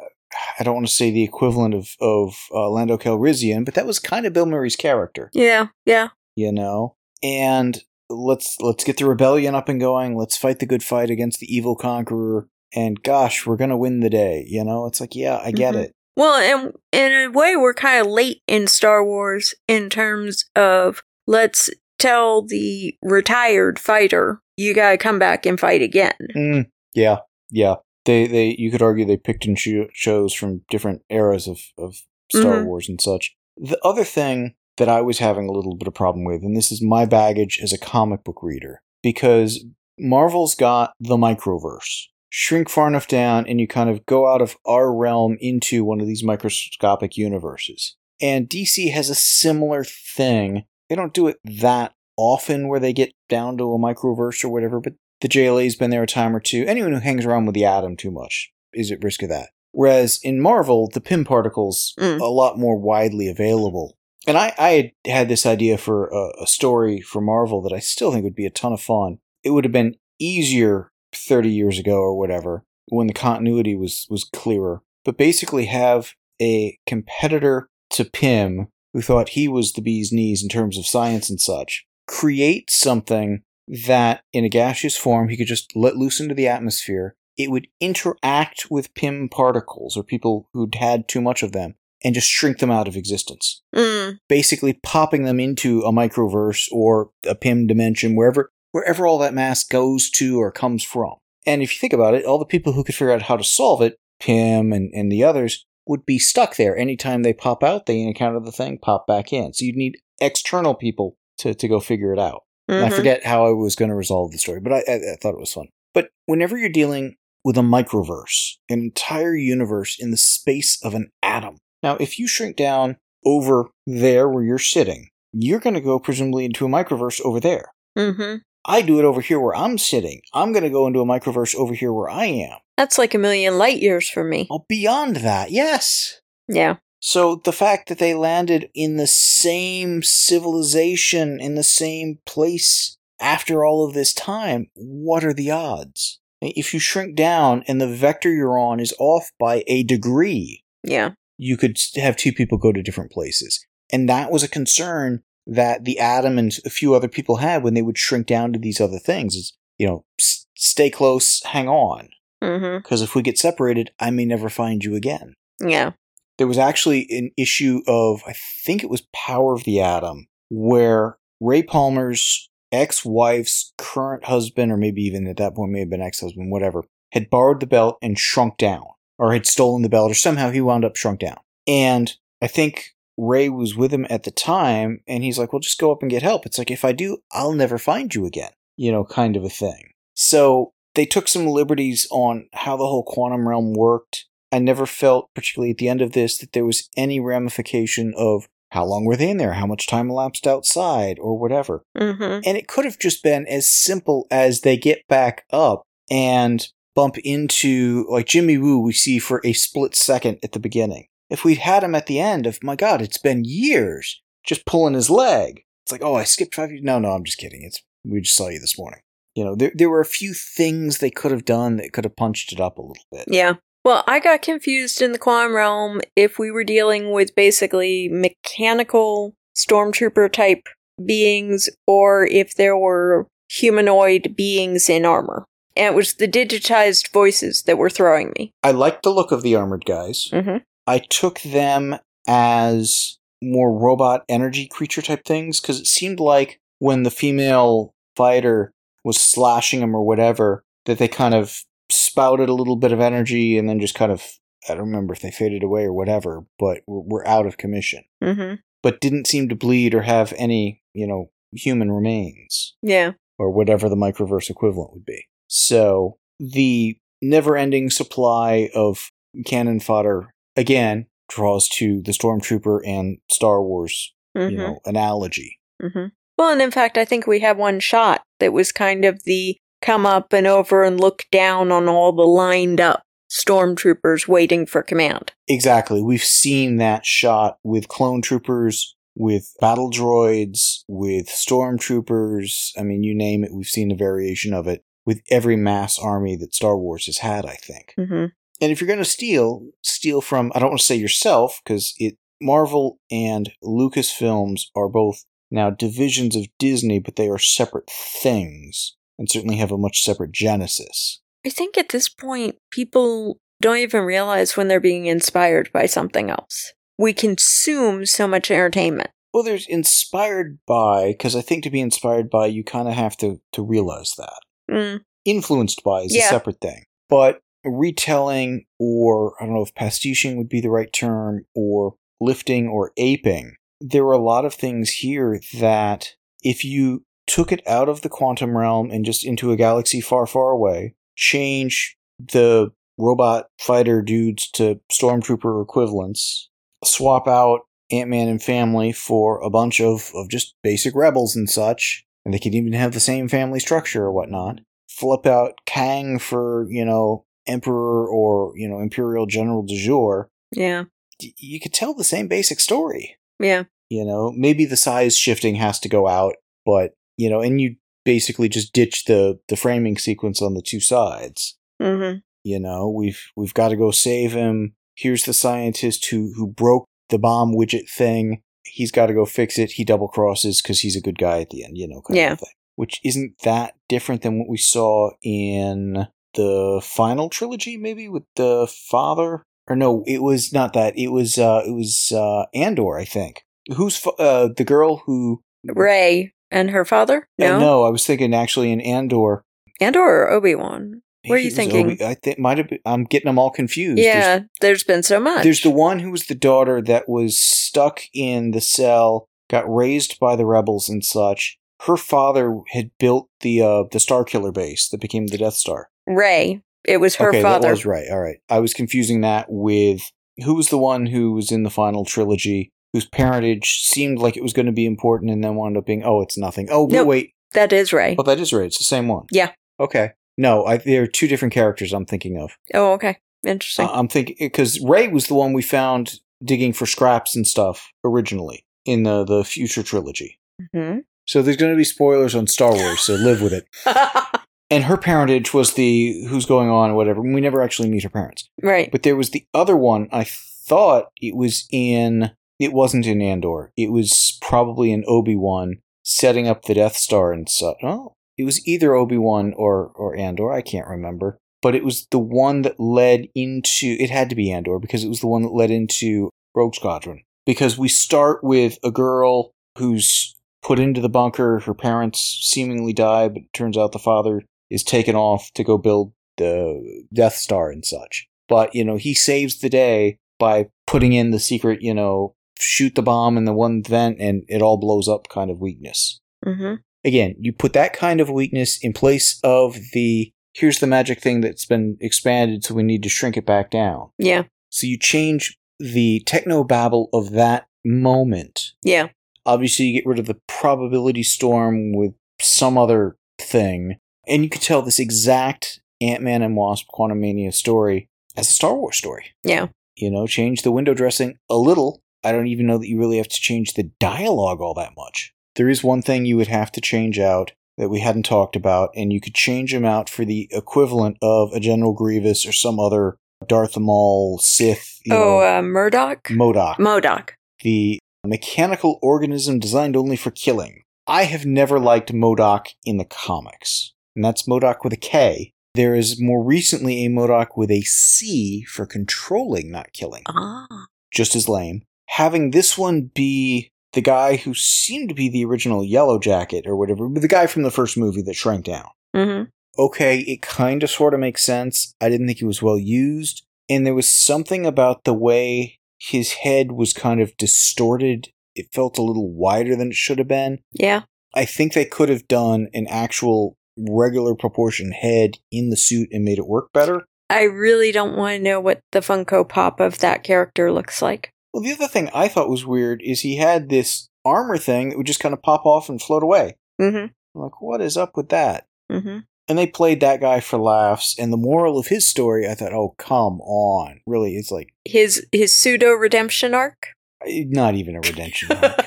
I 0.59 0.63
don't 0.63 0.75
want 0.75 0.87
to 0.87 0.93
say 0.93 1.09
the 1.11 1.23
equivalent 1.23 1.73
of 1.73 1.89
of 2.01 2.35
uh, 2.53 2.69
Lando 2.69 2.97
Calrissian, 2.97 3.63
but 3.65 3.73
that 3.75 3.85
was 3.85 3.99
kind 3.99 4.25
of 4.25 4.33
Bill 4.33 4.45
Murray's 4.45 4.75
character, 4.75 5.29
Yeah, 5.33 5.67
yeah. 5.85 6.09
you 6.35 6.51
know. 6.51 6.95
And 7.23 7.81
let's 8.09 8.59
let's 8.59 8.83
get 8.83 8.97
the 8.97 9.05
rebellion 9.07 9.55
up 9.55 9.69
and 9.69 9.79
going. 9.79 10.15
Let's 10.15 10.37
fight 10.37 10.59
the 10.59 10.65
good 10.65 10.83
fight 10.83 11.09
against 11.09 11.39
the 11.39 11.53
evil 11.55 11.75
conqueror. 11.75 12.47
And 12.75 13.01
gosh, 13.01 13.45
we're 13.45 13.57
gonna 13.57 13.77
win 13.77 13.99
the 14.01 14.09
day. 14.09 14.45
You 14.47 14.63
know, 14.63 14.85
it's 14.87 14.99
like, 15.01 15.15
yeah, 15.15 15.39
I 15.43 15.51
get 15.51 15.73
Mhm. 15.75 15.83
it. 15.83 15.91
Well, 16.15 16.35
and 16.35 16.73
in 16.91 17.11
a 17.13 17.31
way, 17.31 17.55
we're 17.55 17.73
kind 17.73 18.01
of 18.05 18.11
late 18.11 18.41
in 18.47 18.67
Star 18.67 19.05
Wars 19.05 19.53
in 19.67 19.89
terms 19.89 20.45
of 20.55 21.03
let's 21.27 21.69
tell 21.99 22.41
the 22.41 22.95
retired 23.03 23.79
fighter, 23.79 24.41
you 24.57 24.73
gotta 24.73 24.97
come 24.97 25.19
back 25.19 25.45
and 25.45 25.59
fight 25.59 25.81
again. 25.81 26.13
Mm, 26.35 26.65
yeah, 26.93 27.19
yeah. 27.51 27.75
They 28.05 28.25
they 28.27 28.55
you 28.57 28.71
could 28.71 28.81
argue 28.81 29.05
they 29.05 29.17
picked 29.17 29.45
and 29.45 29.57
cho- 29.57 29.89
chose 29.93 30.33
from 30.33 30.61
different 30.69 31.01
eras 31.09 31.47
of 31.47 31.59
of 31.77 31.95
Star 32.33 32.61
Mhm. 32.61 32.65
Wars 32.65 32.89
and 32.89 32.99
such. 32.99 33.35
The 33.55 33.79
other 33.85 34.03
thing 34.03 34.55
that 34.77 34.89
I 34.89 35.01
was 35.01 35.19
having 35.19 35.47
a 35.49 35.51
little 35.51 35.75
bit 35.75 35.87
of 35.87 35.93
problem 35.93 36.23
with, 36.25 36.43
and 36.43 36.55
this 36.55 36.71
is 36.71 36.81
my 36.81 37.05
baggage 37.05 37.59
as 37.63 37.73
a 37.73 37.77
comic 37.79 38.23
book 38.23 38.43
reader, 38.43 38.81
because 39.01 39.65
Marvel's 39.99 40.53
got 40.55 40.91
the 40.99 41.17
microverse. 41.17 42.07
Shrink 42.39 42.69
far 42.69 42.87
enough 42.87 43.07
down, 43.07 43.47
and 43.47 43.59
you 43.59 43.67
kind 43.67 43.89
of 43.89 44.05
go 44.05 44.31
out 44.31 44.43
of 44.43 44.57
our 44.63 44.93
realm 44.93 45.37
into 45.41 45.83
one 45.83 45.99
of 45.99 46.05
these 46.05 46.23
microscopic 46.23 47.17
universes. 47.17 47.95
And 48.21 48.47
DC 48.47 48.91
has 48.93 49.09
a 49.09 49.15
similar 49.15 49.83
thing. 49.83 50.65
They 50.87 50.93
don't 50.93 51.15
do 51.15 51.25
it 51.27 51.37
that 51.43 51.95
often 52.15 52.67
where 52.67 52.79
they 52.79 52.93
get 52.93 53.11
down 53.27 53.57
to 53.57 53.73
a 53.73 53.79
microverse 53.79 54.43
or 54.45 54.49
whatever, 54.49 54.79
but 54.79 54.93
the 55.21 55.27
JLA's 55.27 55.75
been 55.75 55.89
there 55.89 56.03
a 56.03 56.07
time 56.07 56.35
or 56.35 56.39
two. 56.39 56.63
Anyone 56.67 56.93
who 56.93 56.99
hangs 56.99 57.25
around 57.25 57.47
with 57.47 57.55
the 57.55 57.65
atom 57.65 57.97
too 57.97 58.11
much 58.11 58.51
is 58.71 58.91
at 58.91 59.03
risk 59.03 59.23
of 59.23 59.29
that. 59.29 59.49
Whereas 59.71 60.19
in 60.21 60.39
Marvel, 60.39 60.91
the 60.93 61.01
Pym 61.01 61.25
particles 61.25 61.95
Mm. 61.97 62.19
a 62.21 62.25
lot 62.25 62.59
more 62.59 62.77
widely 62.77 63.27
available. 63.29 63.97
And 64.27 64.37
I, 64.37 64.53
I 64.59 64.69
had 64.69 64.91
had 65.11 65.27
this 65.27 65.47
idea 65.47 65.79
for 65.79 66.09
a, 66.09 66.43
a 66.43 66.45
story 66.45 67.01
for 67.01 67.19
Marvel 67.19 67.63
that 67.63 67.73
I 67.73 67.79
still 67.79 68.11
think 68.11 68.23
would 68.23 68.35
be 68.35 68.45
a 68.45 68.51
ton 68.51 68.73
of 68.73 68.81
fun. 68.81 69.17
It 69.43 69.49
would 69.49 69.65
have 69.65 69.71
been 69.71 69.95
easier 70.19 70.91
30 71.17 71.49
years 71.49 71.79
ago 71.79 71.97
or 71.97 72.17
whatever 72.17 72.63
when 72.89 73.07
the 73.07 73.13
continuity 73.13 73.75
was 73.75 74.07
was 74.09 74.23
clearer. 74.23 74.81
But 75.03 75.17
basically 75.17 75.65
have 75.65 76.13
a 76.41 76.77
competitor 76.85 77.69
to 77.91 78.05
Pym 78.05 78.67
who 78.93 79.01
thought 79.01 79.29
he 79.29 79.47
was 79.47 79.73
the 79.73 79.81
bee's 79.81 80.11
knees 80.11 80.43
in 80.43 80.49
terms 80.49 80.77
of 80.77 80.85
science 80.85 81.29
and 81.29 81.39
such 81.39 81.85
create 82.07 82.71
something 82.71 83.43
that 83.67 84.21
in 84.31 84.45
a 84.45 84.49
gaseous 84.49 84.97
form 84.97 85.29
he 85.29 85.37
could 85.37 85.47
just 85.47 85.75
let 85.75 85.97
loose 85.97 86.19
into 86.19 86.33
the 86.33 86.47
atmosphere. 86.47 87.15
It 87.37 87.51
would 87.51 87.67
interact 87.79 88.71
with 88.71 88.93
Pym 88.95 89.29
particles 89.29 89.95
or 89.95 90.03
people 90.03 90.49
who'd 90.53 90.75
had 90.75 91.07
too 91.07 91.21
much 91.21 91.43
of 91.43 91.51
them 91.51 91.75
and 92.03 92.15
just 92.15 92.29
shrink 92.29 92.59
them 92.59 92.71
out 92.71 92.87
of 92.87 92.95
existence. 92.95 93.61
Mm, 93.75 94.19
Basically 94.27 94.73
popping 94.73 95.23
them 95.23 95.39
into 95.39 95.81
a 95.81 95.91
microverse 95.91 96.67
or 96.71 97.11
a 97.27 97.35
Pym 97.35 97.67
dimension, 97.67 98.15
wherever 98.15 98.51
wherever 98.71 99.07
all 99.07 99.17
that 99.19 99.33
mass 99.33 99.63
goes 99.63 100.09
to 100.11 100.39
or 100.39 100.51
comes 100.51 100.83
from. 100.83 101.15
And 101.45 101.61
if 101.61 101.73
you 101.73 101.79
think 101.79 101.93
about 101.93 102.13
it, 102.13 102.25
all 102.25 102.39
the 102.39 102.45
people 102.45 102.73
who 102.73 102.83
could 102.83 102.95
figure 102.95 103.13
out 103.13 103.23
how 103.23 103.37
to 103.37 103.43
solve 103.43 103.81
it, 103.81 103.97
Pym 104.19 104.73
and, 104.73 104.91
and 104.93 105.11
the 105.11 105.23
others, 105.23 105.65
would 105.87 106.05
be 106.05 106.19
stuck 106.19 106.57
there. 106.57 106.75
Anytime 106.77 107.23
they 107.23 107.33
pop 107.33 107.63
out, 107.63 107.85
they 107.85 108.01
encounter 108.01 108.39
the 108.39 108.51
thing, 108.51 108.77
pop 108.77 109.07
back 109.07 109.31
in. 109.31 109.53
So 109.53 109.63
you'd 109.65 109.75
need 109.75 109.97
external 110.19 110.75
people 110.75 111.15
to, 111.37 111.53
to 111.53 111.67
go 111.67 111.79
figure 111.79 112.11
it 112.11 112.19
out. 112.19 112.43
And 112.67 112.83
I 112.83 112.89
forget 112.89 113.25
how 113.25 113.45
I 113.45 113.51
was 113.51 113.75
going 113.77 113.89
to 113.89 113.95
resolve 113.95 114.31
the 114.31 114.37
story, 114.37 114.59
but 114.59 114.73
I, 114.73 114.83
I, 114.87 114.95
I 114.95 115.15
thought 115.21 115.33
it 115.35 115.39
was 115.39 115.53
fun. 115.53 115.67
But 115.93 116.09
whenever 116.25 116.57
you're 116.57 116.67
dealing 116.67 117.15
with 117.45 117.57
a 117.57 117.61
microverse, 117.61 118.55
an 118.69 118.79
entire 118.81 119.33
universe 119.35 119.95
in 119.97 120.11
the 120.11 120.17
space 120.17 120.77
of 120.83 120.93
an 120.93 121.11
atom. 121.23 121.59
Now, 121.81 121.95
if 121.95 122.19
you 122.19 122.27
shrink 122.27 122.57
down 122.57 122.97
over 123.25 123.69
there 123.85 124.27
where 124.27 124.43
you're 124.43 124.59
sitting, 124.59 125.07
you're 125.31 125.61
going 125.61 125.75
to 125.75 125.81
go 125.81 125.97
presumably 125.97 126.43
into 126.43 126.65
a 126.65 126.69
microverse 126.69 127.21
over 127.21 127.39
there. 127.39 127.71
Mhm. 127.97 128.41
I 128.67 128.81
do 128.81 128.99
it 128.99 129.05
over 129.05 129.21
here 129.21 129.39
where 129.39 129.55
I'm 129.55 129.77
sitting. 129.77 130.21
I'm 130.33 130.51
going 130.51 130.63
to 130.63 130.69
go 130.69 130.85
into 130.87 130.99
a 130.99 131.05
microverse 131.05 131.55
over 131.55 131.73
here 131.73 131.93
where 131.93 132.09
I 132.09 132.25
am. 132.25 132.57
That's 132.75 132.97
like 132.97 133.13
a 133.13 133.17
million 133.17 133.57
light 133.57 133.81
years 133.81 134.09
for 134.09 134.23
me. 134.23 134.47
Oh, 134.51 134.65
beyond 134.67 135.17
that, 135.17 135.49
yes. 135.51 136.21
Yeah. 136.47 136.75
So 136.99 137.35
the 137.43 137.53
fact 137.53 137.87
that 137.89 137.99
they 137.99 138.13
landed 138.13 138.69
in 138.73 138.97
the 138.97 139.07
same 139.07 140.03
civilization, 140.03 141.39
in 141.39 141.55
the 141.55 141.63
same 141.63 142.19
place 142.25 142.97
after 143.19 143.63
all 143.65 143.85
of 143.87 143.93
this 143.93 144.13
time, 144.13 144.67
what 144.75 145.23
are 145.23 145.33
the 145.33 145.51
odds? 145.51 146.19
If 146.41 146.73
you 146.73 146.79
shrink 146.79 147.15
down 147.15 147.63
and 147.67 147.81
the 147.81 147.87
vector 147.87 148.31
you're 148.31 148.59
on 148.59 148.79
is 148.79 148.93
off 148.99 149.31
by 149.39 149.63
a 149.67 149.83
degree, 149.83 150.63
Yeah. 150.83 151.11
you 151.37 151.57
could 151.57 151.77
have 151.95 152.15
two 152.15 152.31
people 152.31 152.57
go 152.57 152.71
to 152.71 152.83
different 152.83 153.11
places. 153.11 153.65
And 153.91 154.07
that 154.09 154.31
was 154.31 154.43
a 154.43 154.47
concern 154.49 155.23
that 155.47 155.85
the 155.85 155.97
Atom 155.99 156.37
and 156.37 156.53
a 156.65 156.69
few 156.69 156.93
other 156.93 157.07
people 157.07 157.37
had 157.37 157.63
when 157.63 157.73
they 157.73 157.81
would 157.81 157.97
shrink 157.97 158.27
down 158.27 158.53
to 158.53 158.59
these 158.59 158.81
other 158.81 158.99
things 158.99 159.35
is, 159.35 159.53
you 159.77 159.87
know, 159.87 160.03
s- 160.19 160.45
stay 160.55 160.89
close, 160.89 161.41
hang 161.43 161.69
on. 161.69 162.09
Mm-hmm. 162.43 162.77
Because 162.77 163.01
if 163.01 163.15
we 163.15 163.21
get 163.21 163.37
separated, 163.39 163.91
I 163.99 164.11
may 164.11 164.25
never 164.25 164.49
find 164.49 164.83
you 164.83 164.95
again. 164.95 165.33
Yeah. 165.59 165.91
There 166.37 166.47
was 166.47 166.57
actually 166.57 167.07
an 167.09 167.31
issue 167.37 167.81
of, 167.87 168.21
I 168.27 168.33
think 168.63 168.83
it 168.83 168.89
was 168.89 169.07
Power 169.13 169.53
of 169.53 169.63
the 169.63 169.79
Atom, 169.79 170.27
where 170.49 171.17
Ray 171.39 171.63
Palmer's 171.63 172.49
ex 172.71 173.05
wife's 173.05 173.73
current 173.77 174.25
husband, 174.25 174.71
or 174.71 174.77
maybe 174.77 175.01
even 175.03 175.27
at 175.27 175.37
that 175.37 175.55
point 175.55 175.71
may 175.71 175.79
have 175.79 175.89
been 175.89 176.01
ex 176.01 176.19
husband, 176.19 176.51
whatever, 176.51 176.83
had 177.13 177.29
borrowed 177.29 177.61
the 177.61 177.65
belt 177.65 177.97
and 178.01 178.19
shrunk 178.19 178.57
down, 178.57 178.85
or 179.17 179.33
had 179.33 179.47
stolen 179.47 179.81
the 179.81 179.89
belt, 179.89 180.11
or 180.11 180.15
somehow 180.15 180.51
he 180.51 180.61
wound 180.61 180.85
up 180.85 180.95
shrunk 180.95 181.21
down. 181.21 181.37
And 181.65 182.13
I 182.41 182.47
think 182.47 182.93
Ray 183.17 183.49
was 183.49 183.75
with 183.75 183.91
him 183.91 184.05
at 184.09 184.23
the 184.23 184.31
time, 184.31 185.01
and 185.07 185.23
he's 185.23 185.39
like, 185.39 185.51
well, 185.51 185.59
just 185.59 185.79
go 185.79 185.91
up 185.91 186.01
and 186.01 186.11
get 186.11 186.21
help. 186.21 186.45
It's 186.45 186.57
like, 186.57 186.71
if 186.71 186.85
I 186.85 186.91
do, 186.91 187.17
I'll 187.31 187.53
never 187.53 187.77
find 187.77 188.13
you 188.13 188.25
again, 188.25 188.51
you 188.75 188.91
know, 188.91 189.03
kind 189.03 189.35
of 189.35 189.43
a 189.43 189.49
thing. 189.49 189.91
So 190.13 190.73
they 190.95 191.05
took 191.05 191.27
some 191.27 191.47
liberties 191.47 192.07
on 192.11 192.47
how 192.53 192.77
the 192.77 192.87
whole 192.87 193.03
quantum 193.03 193.47
realm 193.47 193.73
worked. 193.73 194.25
I 194.51 194.59
never 194.59 194.85
felt, 194.85 195.29
particularly 195.35 195.71
at 195.71 195.77
the 195.77 195.89
end 195.89 196.01
of 196.01 196.13
this, 196.13 196.37
that 196.37 196.53
there 196.53 196.65
was 196.65 196.89
any 196.95 197.19
ramification 197.19 198.13
of 198.15 198.47
how 198.71 198.85
long 198.85 199.05
were 199.05 199.15
they 199.15 199.29
in 199.29 199.37
there, 199.37 199.53
how 199.53 199.65
much 199.65 199.87
time 199.87 200.09
elapsed 200.09 200.45
outside, 200.45 201.17
or 201.19 201.37
whatever. 201.37 201.83
Mm-hmm. 201.97 202.41
And 202.45 202.57
it 202.57 202.67
could 202.67 202.85
have 202.85 202.99
just 202.99 203.23
been 203.23 203.45
as 203.47 203.69
simple 203.69 204.27
as 204.29 204.61
they 204.61 204.77
get 204.77 205.07
back 205.07 205.45
up 205.51 205.83
and 206.09 206.67
bump 206.95 207.17
into, 207.19 208.05
like 208.09 208.25
Jimmy 208.25 208.57
Woo, 208.57 208.79
we 208.79 208.93
see 208.93 209.19
for 209.19 209.41
a 209.43 209.53
split 209.53 209.95
second 209.95 210.39
at 210.43 210.51
the 210.51 210.59
beginning. 210.59 211.07
If 211.29 211.43
we'd 211.43 211.59
had 211.59 211.83
him 211.83 211.95
at 211.95 212.07
the 212.07 212.19
end 212.19 212.47
of, 212.47 212.63
my 212.63 212.75
God, 212.75 213.01
it's 213.01 213.17
been 213.17 213.43
years, 213.43 214.21
just 214.45 214.65
pulling 214.65 214.93
his 214.93 215.09
leg. 215.09 215.63
It's 215.83 215.91
like, 215.91 216.03
oh, 216.03 216.15
I 216.15 216.23
skipped 216.23 216.55
five 216.55 216.71
years. 216.71 216.83
No, 216.83 216.99
no, 216.99 217.11
I'm 217.11 217.23
just 217.23 217.37
kidding. 217.37 217.63
It's 217.63 217.81
we 218.03 218.21
just 218.21 218.35
saw 218.35 218.47
you 218.47 218.59
this 218.59 218.77
morning. 218.77 219.01
You 219.35 219.43
know, 219.45 219.55
there 219.55 219.71
there 219.75 219.89
were 219.89 220.01
a 220.01 220.05
few 220.05 220.33
things 220.33 220.97
they 220.97 221.11
could 221.11 221.31
have 221.31 221.45
done 221.45 221.77
that 221.77 221.93
could 221.93 222.05
have 222.05 222.15
punched 222.15 222.51
it 222.51 222.59
up 222.59 222.77
a 222.77 222.81
little 222.81 223.05
bit. 223.11 223.25
Yeah. 223.27 223.53
Well, 223.85 224.03
I 224.07 224.19
got 224.19 224.41
confused 224.41 225.01
in 225.01 225.13
the 225.13 225.17
quantum 225.17 225.55
realm 225.55 226.01
if 226.15 226.37
we 226.37 226.51
were 226.51 226.65
dealing 226.65 227.11
with 227.11 227.35
basically 227.35 228.09
mechanical 228.09 229.33
stormtrooper 229.55 230.31
type 230.31 230.67
beings 231.05 231.69
or 231.85 232.25
if 232.25 232.55
there 232.55 232.77
were 232.77 233.27
humanoid 233.49 234.35
beings 234.35 234.89
in 234.89 235.05
armor. 235.05 235.45
And 235.75 235.93
it 235.93 235.95
was 235.95 236.15
the 236.15 236.27
digitized 236.27 237.13
voices 237.13 237.63
that 237.63 237.77
were 237.77 237.89
throwing 237.89 238.33
me. 238.37 238.51
I 238.63 238.71
liked 238.71 239.03
the 239.03 239.11
look 239.11 239.31
of 239.31 239.43
the 239.43 239.55
armored 239.55 239.85
guys. 239.85 240.27
Mm-hmm. 240.33 240.57
I 240.87 240.99
took 240.99 241.41
them 241.41 241.97
as 242.27 243.17
more 243.41 243.77
robot 243.77 244.23
energy 244.27 244.67
creature 244.67 245.01
type 245.01 245.25
things 245.25 245.59
because 245.59 245.79
it 245.79 245.85
seemed 245.87 246.19
like 246.19 246.59
when 246.79 247.03
the 247.03 247.11
female 247.11 247.93
fighter 248.15 248.73
was 249.03 249.17
slashing 249.17 249.81
them 249.81 249.95
or 249.95 250.03
whatever, 250.03 250.63
that 250.85 250.97
they 250.97 251.07
kind 251.07 251.33
of 251.35 251.63
spouted 251.89 252.49
a 252.49 252.53
little 252.53 252.75
bit 252.75 252.91
of 252.91 252.99
energy 252.99 253.57
and 253.57 253.69
then 253.69 253.79
just 253.79 253.95
kind 253.95 254.11
of, 254.11 254.23
I 254.67 254.73
don't 254.73 254.85
remember 254.87 255.13
if 255.13 255.21
they 255.21 255.31
faded 255.31 255.63
away 255.63 255.83
or 255.83 255.93
whatever, 255.93 256.45
but 256.57 256.81
were, 256.87 257.01
were 257.01 257.27
out 257.27 257.45
of 257.45 257.57
commission. 257.57 258.03
Mm-hmm. 258.23 258.55
But 258.83 259.01
didn't 259.01 259.27
seem 259.27 259.49
to 259.49 259.55
bleed 259.55 259.93
or 259.93 260.01
have 260.01 260.33
any, 260.37 260.81
you 260.93 261.07
know, 261.07 261.29
human 261.53 261.91
remains 261.91 262.75
Yeah. 262.81 263.13
or 263.37 263.51
whatever 263.51 263.87
the 263.89 263.95
microverse 263.95 264.49
equivalent 264.49 264.93
would 264.93 265.05
be. 265.05 265.25
So 265.47 266.17
the 266.39 266.97
never 267.21 267.55
ending 267.57 267.89
supply 267.89 268.69
of 268.75 269.09
cannon 269.45 269.79
fodder, 269.79 270.33
again, 270.57 271.05
draws 271.29 271.69
to 271.69 272.01
the 272.01 272.11
Stormtrooper 272.11 272.81
and 272.85 273.19
Star 273.31 273.61
Wars, 273.63 274.13
Mm-hmm. 274.37 274.51
you 274.51 274.57
know, 274.57 274.79
analogy. 274.85 275.57
Mm-hmm. 275.81 276.07
Well, 276.37 276.51
and 276.51 276.61
in 276.61 276.69
fact, 276.69 276.97
I 276.97 277.05
think 277.05 277.25
we 277.25 277.39
have 277.39 277.57
one 277.57 277.79
shot 277.79 278.21
that 278.39 278.53
was 278.53 278.71
kind 278.71 279.03
of 279.03 279.23
the 279.23 279.57
come 279.81 280.05
up 280.05 280.31
and 280.31 280.45
over 280.45 280.83
and 280.83 280.99
look 280.99 281.23
down 281.31 281.71
on 281.71 281.89
all 281.89 282.11
the 282.11 282.21
lined 282.21 282.79
up 282.79 283.01
stormtroopers 283.31 284.27
waiting 284.27 284.67
for 284.67 284.83
command. 284.83 285.33
Exactly. 285.47 286.03
We've 286.03 286.23
seen 286.23 286.77
that 286.77 287.03
shot 287.05 287.57
with 287.63 287.87
clone 287.87 288.21
troopers, 288.21 288.95
with 289.15 289.51
battle 289.59 289.89
droids, 289.89 290.83
with 290.87 291.27
stormtroopers. 291.27 292.71
I 292.77 292.83
mean, 292.83 293.03
you 293.03 293.15
name 293.15 293.43
it, 293.43 293.53
we've 293.53 293.65
seen 293.65 293.91
a 293.91 293.95
variation 293.95 294.53
of 294.53 294.67
it 294.67 294.83
with 295.05 295.21
every 295.31 295.55
mass 295.55 295.97
army 295.97 296.35
that 296.35 296.53
Star 296.53 296.77
Wars 296.77 297.05
has 297.07 297.19
had, 297.19 297.45
I 297.45 297.55
think. 297.55 297.93
Mm-hmm. 297.97 298.25
And 298.61 298.71
if 298.71 298.81
you're 298.81 298.87
going 298.87 298.99
to 298.99 299.05
steal, 299.05 299.67
steal 299.83 300.21
from, 300.21 300.51
I 300.55 300.59
don't 300.59 300.69
want 300.69 300.79
to 300.79 300.85
say 300.85 300.95
yourself, 300.95 301.61
because 301.63 301.93
it 301.97 302.17
Marvel 302.41 302.99
and 303.11 303.51
Lucasfilms 303.63 304.65
are 304.75 304.89
both 304.89 305.25
now 305.49 305.69
divisions 305.69 306.35
of 306.35 306.47
Disney, 306.59 306.99
but 306.99 307.15
they 307.15 307.29
are 307.29 307.39
separate 307.39 307.89
things 307.89 308.95
and 309.17 309.29
certainly 309.29 309.57
have 309.57 309.71
a 309.71 309.77
much 309.77 310.03
separate 310.03 310.31
genesis. 310.31 311.21
I 311.45 311.49
think 311.49 311.77
at 311.77 311.89
this 311.89 312.09
point, 312.09 312.57
people 312.71 313.39
don't 313.61 313.77
even 313.77 314.03
realize 314.03 314.55
when 314.55 314.67
they're 314.67 314.79
being 314.79 315.05
inspired 315.07 315.71
by 315.71 315.85
something 315.85 316.29
else. 316.29 316.73
We 316.97 317.13
consume 317.13 318.05
so 318.05 318.27
much 318.27 318.51
entertainment. 318.51 319.09
Well, 319.33 319.43
there's 319.43 319.67
inspired 319.67 320.59
by, 320.67 321.11
because 321.11 321.35
I 321.35 321.41
think 321.41 321.63
to 321.63 321.69
be 321.69 321.81
inspired 321.81 322.29
by, 322.29 322.47
you 322.47 322.63
kind 322.63 322.87
of 322.87 322.93
have 322.93 323.17
to, 323.17 323.39
to 323.53 323.63
realize 323.63 324.13
that. 324.17 324.39
Mm, 324.69 325.01
Influenced 325.25 325.83
by 325.83 326.01
is 326.01 326.15
a 326.15 326.21
separate 326.21 326.59
thing. 326.61 326.85
But 327.09 327.39
retelling, 327.69 328.65
or 328.79 329.33
I 329.39 329.45
don't 329.45 329.55
know 329.55 329.63
if 329.63 329.75
pastiching 329.75 330.37
would 330.37 330.49
be 330.49 330.61
the 330.61 330.69
right 330.69 330.91
term, 330.91 331.45
or 331.55 331.95
lifting 332.19 332.67
or 332.67 332.91
aping, 332.97 333.55
there 333.79 334.03
are 334.05 334.13
a 334.13 334.17
lot 334.17 334.45
of 334.45 334.53
things 334.53 334.89
here 334.89 335.39
that 335.59 336.13
if 336.43 336.63
you 336.63 337.03
took 337.27 337.51
it 337.51 337.61
out 337.67 337.89
of 337.89 338.01
the 338.01 338.09
quantum 338.09 338.57
realm 338.57 338.89
and 338.89 339.05
just 339.05 339.25
into 339.25 339.51
a 339.51 339.57
galaxy 339.57 340.01
far, 340.01 340.25
far 340.25 340.51
away, 340.51 340.95
change 341.15 341.97
the 342.19 342.71
robot 342.97 343.47
fighter 343.59 344.01
dudes 344.01 344.49
to 344.51 344.79
stormtrooper 344.91 345.61
equivalents, 345.61 346.49
swap 346.83 347.27
out 347.27 347.61
Ant 347.91 348.09
Man 348.09 348.27
and 348.27 348.41
family 348.41 348.91
for 348.91 349.41
a 349.41 349.49
bunch 349.49 349.79
of, 349.79 350.11
of 350.15 350.29
just 350.29 350.55
basic 350.63 350.95
rebels 350.95 351.35
and 351.35 351.49
such, 351.49 352.05
and 352.25 352.33
they 352.33 352.39
could 352.39 352.55
even 352.55 352.73
have 352.73 352.93
the 352.93 352.99
same 352.99 353.27
family 353.27 353.59
structure 353.59 354.03
or 354.03 354.11
whatnot. 354.11 354.59
Flip 354.89 355.25
out 355.25 355.53
Kang 355.65 356.17
for, 356.17 356.65
you 356.69 356.83
know, 356.83 357.25
Emperor 357.47 358.07
or, 358.07 358.53
you 358.55 358.67
know, 358.67 358.79
Imperial 358.79 359.25
General 359.25 359.63
de 359.63 359.75
jour. 359.77 360.29
yeah. 360.51 360.85
You 361.19 361.59
could 361.59 361.73
tell 361.73 361.95
the 361.95 362.03
same 362.03 362.27
basic 362.27 362.59
story. 362.59 363.17
Yeah. 363.39 363.63
You 363.89 364.05
know, 364.05 364.31
maybe 364.35 364.65
the 364.65 364.77
size 364.77 365.17
shifting 365.17 365.55
has 365.55 365.79
to 365.79 365.89
go 365.89 366.07
out, 366.07 366.35
but, 366.65 366.93
you 367.17 367.27
know, 367.29 367.41
and 367.41 367.59
you 367.59 367.77
basically 368.05 368.47
just 368.49 368.71
ditch 368.71 369.05
the, 369.05 369.39
the 369.47 369.55
framing 369.57 369.97
sequence 369.97 370.41
on 370.41 370.53
the 370.53 370.61
two 370.61 370.79
sides 370.79 371.57
Mm-hmm. 371.81 372.19
you 372.43 372.59
know 372.59 372.89
we've 372.89 373.21
we've 373.35 373.53
got 373.53 373.69
to 373.69 373.75
go 373.75 373.91
save 373.91 374.31
him 374.33 374.73
here's 374.95 375.25
the 375.25 375.33
scientist 375.33 376.07
who 376.07 376.31
who 376.35 376.47
broke 376.47 376.85
the 377.09 377.19
bomb 377.19 377.53
widget 377.53 377.87
thing 377.87 378.41
he's 378.63 378.91
got 378.91 379.05
to 379.07 379.13
go 379.13 379.25
fix 379.25 379.59
it 379.59 379.73
he 379.73 379.83
double 379.85 380.07
crosses 380.07 380.59
because 380.59 380.79
he's 380.79 380.95
a 380.95 381.01
good 381.01 381.19
guy 381.19 381.41
at 381.41 381.51
the 381.51 381.63
end 381.63 381.77
you 381.77 381.87
know 381.87 382.01
kind 382.01 382.17
Yeah. 382.17 382.31
of 382.33 382.39
thing 382.39 382.49
which 382.77 382.99
isn't 383.03 383.33
that 383.43 383.75
different 383.89 384.23
than 384.23 384.39
what 384.39 384.49
we 384.49 384.57
saw 384.57 385.11
in 385.21 386.07
the 386.37 386.79
final 386.83 387.27
trilogy 387.29 387.75
maybe 387.75 388.07
with 388.07 388.23
the 388.37 388.65
father 388.89 389.43
or 389.67 389.75
no 389.75 390.03
it 390.07 390.21
was 390.21 390.53
not 390.53 390.71
that 390.73 390.97
it 390.97 391.09
was 391.09 391.37
uh 391.37 391.61
it 391.67 391.71
was 391.71 392.13
uh 392.15 392.45
andor 392.53 392.97
i 392.97 393.03
think 393.03 393.43
who's 393.75 393.97
fa- 393.97 394.11
uh 394.11 394.47
the 394.55 394.63
girl 394.63 395.01
who 395.05 395.41
Rey 395.65 396.31
and 396.49 396.69
her 396.69 396.85
father? 396.85 397.27
Uh, 397.41 397.43
No. 397.45 397.59
no 397.59 397.83
i 397.83 397.89
was 397.89 398.05
thinking 398.05 398.33
actually 398.33 398.71
in 398.71 398.79
andor 398.79 399.43
Andor 399.79 399.99
or 399.99 400.31
Obi 400.31 400.55
Wan. 400.55 401.01
What 401.25 401.35
are 401.35 401.41
you 401.41 401.51
thinking? 401.51 401.85
Obi- 401.85 402.03
I 402.03 402.13
think 402.15 402.39
might 402.39 402.57
have 402.57 402.69
been. 402.69 402.79
I'm 402.85 403.03
getting 403.03 403.27
them 403.27 403.37
all 403.37 403.51
confused. 403.51 403.97
There's 403.97 404.05
Yeah, 404.15 404.39
there's 404.61 404.83
been 404.83 405.03
so 405.03 405.19
much. 405.19 405.43
There's 405.43 405.61
the 405.61 405.69
one 405.69 405.99
who 405.99 406.09
was 406.11 406.27
the 406.27 406.35
daughter 406.35 406.81
that 406.81 407.09
was 407.09 407.39
stuck 407.39 408.01
in 408.13 408.51
the 408.51 408.61
cell, 408.61 409.27
got 409.49 409.71
raised 409.71 410.19
by 410.19 410.35
the 410.35 410.45
rebels 410.45 410.89
and 410.89 411.03
such. 411.03 411.57
Her 411.81 411.97
father 411.97 412.61
had 412.69 412.91
built 412.97 413.29
the 413.41 413.61
uh, 413.61 413.83
the 413.91 413.99
Star 413.99 414.23
Killer 414.23 414.51
base 414.51 414.87
that 414.89 415.01
became 415.01 415.27
the 415.27 415.37
Death 415.37 415.55
Star. 415.55 415.89
Rey. 416.07 416.61
It 416.85 416.97
was 416.97 417.15
her 417.17 417.29
okay, 417.29 417.41
father. 417.41 417.67
that 417.67 417.71
was 417.71 417.85
right. 417.85 418.07
All 418.09 418.19
right, 418.19 418.37
I 418.49 418.59
was 418.59 418.73
confusing 418.73 419.21
that 419.21 419.47
with 419.49 420.01
who 420.43 420.55
was 420.55 420.69
the 420.69 420.77
one 420.77 421.05
who 421.07 421.33
was 421.33 421.51
in 421.51 421.63
the 421.63 421.69
final 421.69 422.05
trilogy, 422.05 422.71
whose 422.93 423.05
parentage 423.05 423.81
seemed 423.81 424.19
like 424.19 424.37
it 424.37 424.43
was 424.43 424.53
going 424.53 424.67
to 424.67 424.71
be 424.71 424.85
important, 424.85 425.29
and 425.31 425.43
then 425.43 425.55
wound 425.55 425.75
up 425.77 425.85
being 425.85 426.03
oh, 426.03 426.21
it's 426.21 426.37
nothing. 426.37 426.69
Oh, 426.71 426.85
wait, 427.03 427.31
That 427.53 427.73
is 427.73 427.91
Rey. 427.91 428.15
oh, 428.17 428.23
that 428.23 428.39
is 428.39 428.53
right. 428.53 428.65
It's 428.67 428.77
the 428.77 428.83
same 428.85 429.07
one. 429.09 429.25
Yeah. 429.31 429.51
Okay. 429.79 430.11
No, 430.37 430.65
I, 430.65 430.77
there 430.77 431.03
are 431.03 431.07
two 431.07 431.27
different 431.27 431.53
characters 431.53 431.91
I'm 431.93 432.05
thinking 432.05 432.37
of. 432.39 432.51
Oh, 432.73 432.93
okay. 432.93 433.17
Interesting. 433.45 433.87
Uh, 433.87 433.91
I'm 433.91 434.07
thinking 434.07 434.35
because 434.39 434.79
Rey 434.79 435.07
was 435.07 435.27
the 435.27 435.33
one 435.33 435.53
we 435.53 435.61
found 435.61 436.19
digging 436.43 436.71
for 436.73 436.85
scraps 436.85 437.35
and 437.35 437.45
stuff 437.45 437.91
originally 438.05 438.63
in 438.85 439.03
the 439.03 439.25
the 439.25 439.43
future 439.43 439.83
trilogy. 439.83 440.39
hmm 440.73 440.99
So 441.25 441.41
there's 441.41 441.57
going 441.57 441.73
to 441.73 441.77
be 441.77 441.83
spoilers 441.83 442.33
on 442.35 442.47
Star 442.47 442.71
Wars, 442.73 443.01
so 443.01 443.15
live 443.15 443.41
with 443.41 443.53
it. 443.53 443.67
And 444.69 444.83
her 444.85 444.97
parentage 444.97 445.53
was 445.53 445.73
the 445.73 446.25
who's 446.25 446.45
going 446.45 446.69
on 446.69 446.91
or 446.91 446.95
whatever. 446.95 447.21
We 447.21 447.39
never 447.41 447.61
actually 447.61 447.89
meet 447.89 448.03
her 448.03 448.09
parents. 448.09 448.49
right. 448.61 448.91
But 448.91 449.03
there 449.03 449.15
was 449.15 449.29
the 449.29 449.45
other 449.53 449.77
one. 449.77 450.09
I 450.11 450.25
thought 450.25 451.09
it 451.21 451.35
was 451.35 451.67
in. 451.71 452.31
It 452.59 452.73
wasn't 452.73 453.05
in 453.05 453.21
Andor. 453.21 453.71
It 453.77 453.91
was 453.91 454.37
probably 454.41 454.91
in 454.91 455.05
Obi 455.07 455.35
Wan 455.35 455.77
setting 456.03 456.47
up 456.47 456.63
the 456.63 456.73
Death 456.73 456.97
Star 456.97 457.31
and 457.31 457.47
such. 457.47 457.77
Oh, 457.83 458.13
it 458.37 458.43
was 458.43 458.65
either 458.67 458.93
Obi 458.93 459.17
Wan 459.17 459.53
or 459.55 459.91
or 459.95 460.15
Andor. 460.17 460.51
I 460.51 460.61
can't 460.61 460.87
remember. 460.87 461.37
But 461.61 461.73
it 461.73 461.83
was 461.83 462.05
the 462.11 462.19
one 462.19 462.61
that 462.63 462.79
led 462.79 463.27
into. 463.33 463.95
It 463.99 464.09
had 464.09 464.29
to 464.29 464.35
be 464.35 464.51
Andor 464.51 464.79
because 464.79 465.03
it 465.03 465.09
was 465.09 465.21
the 465.21 465.27
one 465.27 465.43
that 465.43 465.53
led 465.53 465.71
into 465.71 466.29
Rogue 466.53 466.75
Squadron. 466.75 467.21
Because 467.45 467.77
we 467.77 467.87
start 467.87 468.43
with 468.43 468.77
a 468.83 468.91
girl 468.91 469.51
who's 469.77 470.35
put 470.61 470.77
into 470.79 470.99
the 470.99 471.09
bunker. 471.09 471.59
Her 471.59 471.73
parents 471.73 472.39
seemingly 472.43 472.91
die, 472.91 473.29
but 473.29 473.43
it 473.43 473.53
turns 473.53 473.77
out 473.77 473.91
the 473.93 473.99
father 473.99 474.43
is 474.69 474.83
taken 474.83 475.15
off 475.15 475.51
to 475.53 475.63
go 475.63 475.77
build 475.77 476.13
the 476.37 477.03
Death 477.13 477.35
Star 477.35 477.69
and 477.71 477.85
such. 477.85 478.27
But, 478.47 478.73
you 478.73 478.85
know, 478.85 478.97
he 478.97 479.13
saves 479.13 479.59
the 479.59 479.69
day 479.69 480.19
by 480.39 480.69
putting 480.85 481.13
in 481.13 481.31
the 481.31 481.39
secret, 481.39 481.81
you 481.81 481.93
know, 481.93 482.35
shoot 482.59 482.95
the 482.95 483.01
bomb 483.01 483.37
in 483.37 483.45
the 483.45 483.53
one 483.53 483.83
vent 483.83 484.17
and 484.19 484.43
it 484.47 484.61
all 484.61 484.77
blows 484.77 485.07
up 485.07 485.27
kind 485.29 485.51
of 485.51 485.59
weakness. 485.59 486.19
hmm 486.43 486.75
Again, 487.05 487.35
you 487.39 487.53
put 487.53 487.73
that 487.73 487.93
kind 487.93 488.19
of 488.19 488.29
weakness 488.29 488.83
in 488.83 488.91
place 488.91 489.39
of 489.43 489.77
the 489.93 490.33
here's 490.53 490.79
the 490.79 490.87
magic 490.87 491.21
thing 491.21 491.39
that's 491.41 491.65
been 491.65 491.95
expanded, 492.01 492.65
so 492.65 492.73
we 492.73 492.83
need 492.83 493.03
to 493.03 493.09
shrink 493.09 493.37
it 493.37 493.45
back 493.45 493.69
down. 493.69 494.09
Yeah. 494.17 494.43
So 494.69 494.87
you 494.87 494.97
change 494.97 495.57
the 495.79 496.21
techno 496.25 496.63
babble 496.63 497.09
of 497.13 497.31
that 497.31 497.67
moment. 497.85 498.73
Yeah. 498.83 499.09
Obviously, 499.45 499.85
you 499.85 500.01
get 500.01 500.07
rid 500.07 500.19
of 500.19 500.25
the 500.25 500.39
probability 500.47 501.23
storm 501.23 501.93
with 501.93 502.13
some 502.41 502.77
other 502.77 503.15
thing. 503.39 503.97
And 504.27 504.43
you 504.43 504.49
could 504.49 504.61
tell 504.61 504.81
this 504.81 504.99
exact 504.99 505.79
Ant 506.01 506.21
Man 506.21 506.41
and 506.41 506.55
Wasp 506.55 506.87
Quantumania 506.93 507.53
story 507.53 508.07
as 508.35 508.49
a 508.49 508.53
Star 508.53 508.75
Wars 508.75 508.97
story. 508.97 509.33
Yeah. 509.43 509.67
You 509.95 510.11
know, 510.11 510.27
change 510.27 510.61
the 510.61 510.71
window 510.71 510.93
dressing 510.93 511.37
a 511.49 511.57
little. 511.57 512.01
I 512.23 512.31
don't 512.31 512.47
even 512.47 512.67
know 512.67 512.77
that 512.77 512.87
you 512.87 512.99
really 512.99 513.17
have 513.17 513.29
to 513.29 513.41
change 513.41 513.73
the 513.73 513.91
dialogue 513.99 514.61
all 514.61 514.73
that 514.75 514.93
much. 514.95 515.33
There 515.55 515.69
is 515.69 515.83
one 515.83 516.01
thing 516.01 516.25
you 516.25 516.37
would 516.37 516.47
have 516.47 516.71
to 516.73 516.81
change 516.81 517.17
out 517.17 517.51
that 517.77 517.89
we 517.89 517.99
hadn't 517.99 518.23
talked 518.23 518.55
about, 518.55 518.89
and 518.95 519.13
you 519.13 519.21
could 519.21 519.35
change 519.35 519.73
him 519.73 519.85
out 519.85 520.09
for 520.09 520.25
the 520.25 520.47
equivalent 520.51 521.17
of 521.21 521.53
a 521.53 521.59
General 521.59 521.93
Grievous 521.93 522.45
or 522.45 522.51
some 522.51 522.79
other 522.79 523.17
Darth 523.47 523.77
Maul 523.77 524.39
Sith, 524.39 524.99
you 525.05 525.15
oh, 525.15 525.39
know, 525.39 525.57
uh, 525.57 525.61
Murdoch? 525.61 526.29
Modoc 526.31 526.79
Modoc. 526.79 527.35
the 527.61 527.99
mechanical 528.25 528.99
organism 529.01 529.59
designed 529.59 529.95
only 529.95 530.15
for 530.15 530.31
killing. 530.31 530.83
I 531.05 531.23
have 531.23 531.45
never 531.45 531.79
liked 531.79 532.11
Modoc 532.11 532.67
in 532.83 532.97
the 532.97 533.05
comics, 533.05 533.93
and 534.17 534.25
that's 534.25 534.47
Modoc 534.47 534.83
with 534.83 534.91
a 534.91 534.97
K. 534.97 535.53
There 535.75 535.95
is 535.95 536.19
more 536.19 536.43
recently 536.43 537.05
a 537.05 537.09
Modoc 537.09 537.55
with 537.55 537.71
a 537.71 537.83
C 537.83 538.63
for 538.63 538.85
controlling, 538.85 539.71
not 539.71 539.93
killing. 539.93 540.23
Ah. 540.27 540.67
Just 541.13 541.35
as 541.35 541.47
lame. 541.47 541.83
Having 542.07 542.51
this 542.51 542.77
one 542.77 543.11
be 543.13 543.71
the 543.93 544.01
guy 544.01 544.35
who 544.35 544.53
seemed 544.53 545.07
to 545.09 545.15
be 545.15 545.29
the 545.29 545.45
original 545.45 545.85
Yellow 545.85 546.19
Jacket 546.19 546.65
or 546.67 546.75
whatever, 546.75 547.07
the 547.07 547.27
guy 547.27 547.47
from 547.47 547.63
the 547.63 547.71
first 547.71 547.97
movie 547.97 548.21
that 548.23 548.35
shrank 548.35 548.65
down 548.65 548.89
hmm 549.15 549.43
okay, 549.79 550.19
it 550.19 550.41
kind 550.41 550.83
of 550.83 550.89
sort 550.89 551.13
of 551.13 551.19
makes 551.19 551.43
sense. 551.43 551.93
I 552.01 552.09
didn't 552.09 552.27
think 552.27 552.41
it 552.41 552.47
was 552.47 552.61
well 552.61 552.77
used. 552.77 553.45
And 553.69 553.85
there 553.85 553.93
was 553.93 554.09
something 554.09 554.65
about 554.65 555.03
the 555.03 555.13
way 555.13 555.79
his 555.99 556.33
head 556.33 556.71
was 556.71 556.93
kind 556.93 557.21
of 557.21 557.35
distorted. 557.37 558.29
It 558.55 558.73
felt 558.73 558.97
a 558.97 559.03
little 559.03 559.31
wider 559.31 559.75
than 559.75 559.89
it 559.89 559.95
should 559.95 560.19
have 560.19 560.27
been. 560.27 560.59
Yeah. 560.73 561.03
I 561.35 561.45
think 561.45 561.73
they 561.73 561.85
could 561.85 562.09
have 562.09 562.27
done 562.27 562.69
an 562.73 562.87
actual 562.87 563.57
regular 563.77 564.35
proportion 564.35 564.91
head 564.91 565.37
in 565.51 565.69
the 565.69 565.77
suit 565.77 566.09
and 566.11 566.23
made 566.25 566.37
it 566.37 566.47
work 566.47 566.71
better. 566.73 567.05
I 567.29 567.43
really 567.43 567.91
don't 567.91 568.15
want 568.17 568.37
to 568.37 568.43
know 568.43 568.59
what 568.59 568.79
the 568.91 569.01
Funko 569.01 569.47
Pop 569.47 569.79
of 569.79 569.99
that 569.99 570.23
character 570.23 570.71
looks 570.71 571.01
like. 571.01 571.29
Well, 571.53 571.63
the 571.63 571.73
other 571.73 571.87
thing 571.87 572.09
I 572.13 572.27
thought 572.27 572.49
was 572.49 572.65
weird 572.65 573.01
is 573.03 573.21
he 573.21 573.37
had 573.37 573.69
this 573.69 574.07
armor 574.25 574.57
thing 574.57 574.89
that 574.89 574.97
would 574.97 575.07
just 575.07 575.19
kind 575.19 575.33
of 575.33 575.41
pop 575.41 575.65
off 575.65 575.89
and 575.89 576.01
float 576.01 576.23
away. 576.23 576.55
hmm 576.79 576.95
I'm 576.95 577.11
like, 577.33 577.61
what 577.61 577.81
is 577.81 577.97
up 577.97 578.15
with 578.15 578.29
that? 578.29 578.65
hmm 578.91 579.19
And 579.49 579.57
they 579.57 579.67
played 579.67 579.99
that 580.01 580.21
guy 580.21 580.39
for 580.39 580.57
laughs. 580.57 581.15
And 581.19 581.31
the 581.33 581.37
moral 581.37 581.77
of 581.77 581.87
his 581.87 582.07
story, 582.07 582.47
I 582.47 582.55
thought, 582.55 582.73
oh, 582.73 582.95
come 582.97 583.41
on. 583.41 583.99
Really, 584.07 584.35
it's 584.37 584.51
like, 584.51 584.73
His 584.85 585.25
his 585.31 585.53
pseudo 585.53 585.91
redemption 585.91 586.53
arc. 586.53 586.87
not 587.25 587.75
even 587.75 587.95
a 587.95 587.99
redemption 588.01 588.51
arc. 588.51 588.85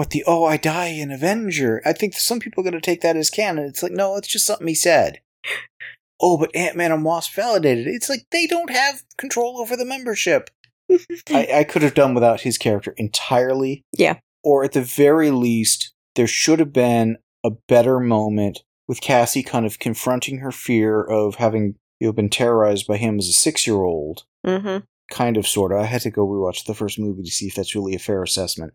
But 0.00 0.08
the 0.08 0.24
oh, 0.26 0.46
I 0.46 0.56
die 0.56 0.86
an 0.86 1.10
Avenger. 1.10 1.82
I 1.84 1.92
think 1.92 2.14
some 2.14 2.40
people 2.40 2.62
are 2.62 2.70
going 2.70 2.72
to 2.72 2.80
take 2.80 3.02
that 3.02 3.18
as 3.18 3.28
canon. 3.28 3.66
It's 3.66 3.82
like 3.82 3.92
no, 3.92 4.16
it's 4.16 4.28
just 4.28 4.46
something 4.46 4.66
he 4.66 4.74
said. 4.74 5.20
Oh, 6.18 6.38
but 6.38 6.56
Ant 6.56 6.74
Man 6.74 6.90
and 6.90 7.04
Wasp 7.04 7.34
validated. 7.34 7.86
it. 7.86 7.90
It's 7.90 8.08
like 8.08 8.24
they 8.30 8.46
don't 8.46 8.70
have 8.70 9.02
control 9.18 9.58
over 9.58 9.76
the 9.76 9.84
membership. 9.84 10.48
I, 11.28 11.48
I 11.52 11.64
could 11.64 11.82
have 11.82 11.92
done 11.92 12.14
without 12.14 12.40
his 12.40 12.56
character 12.56 12.94
entirely. 12.96 13.82
Yeah. 13.92 14.20
Or 14.42 14.64
at 14.64 14.72
the 14.72 14.80
very 14.80 15.30
least, 15.30 15.92
there 16.14 16.26
should 16.26 16.60
have 16.60 16.72
been 16.72 17.18
a 17.44 17.50
better 17.68 18.00
moment 18.00 18.62
with 18.88 19.02
Cassie 19.02 19.42
kind 19.42 19.66
of 19.66 19.78
confronting 19.78 20.38
her 20.38 20.50
fear 20.50 21.02
of 21.02 21.34
having 21.34 21.74
you 21.98 22.06
know, 22.08 22.12
been 22.14 22.30
terrorized 22.30 22.86
by 22.86 22.96
him 22.96 23.18
as 23.18 23.28
a 23.28 23.32
six 23.34 23.66
year 23.66 23.82
old 23.82 24.24
hmm 24.46 24.78
kind 25.12 25.36
of 25.36 25.46
sort 25.46 25.72
of. 25.72 25.78
I 25.78 25.84
had 25.84 26.00
to 26.02 26.10
go 26.10 26.26
rewatch 26.26 26.64
the 26.64 26.72
first 26.72 26.98
movie 26.98 27.24
to 27.24 27.30
see 27.30 27.48
if 27.48 27.54
that's 27.54 27.74
really 27.74 27.94
a 27.94 27.98
fair 27.98 28.22
assessment. 28.22 28.72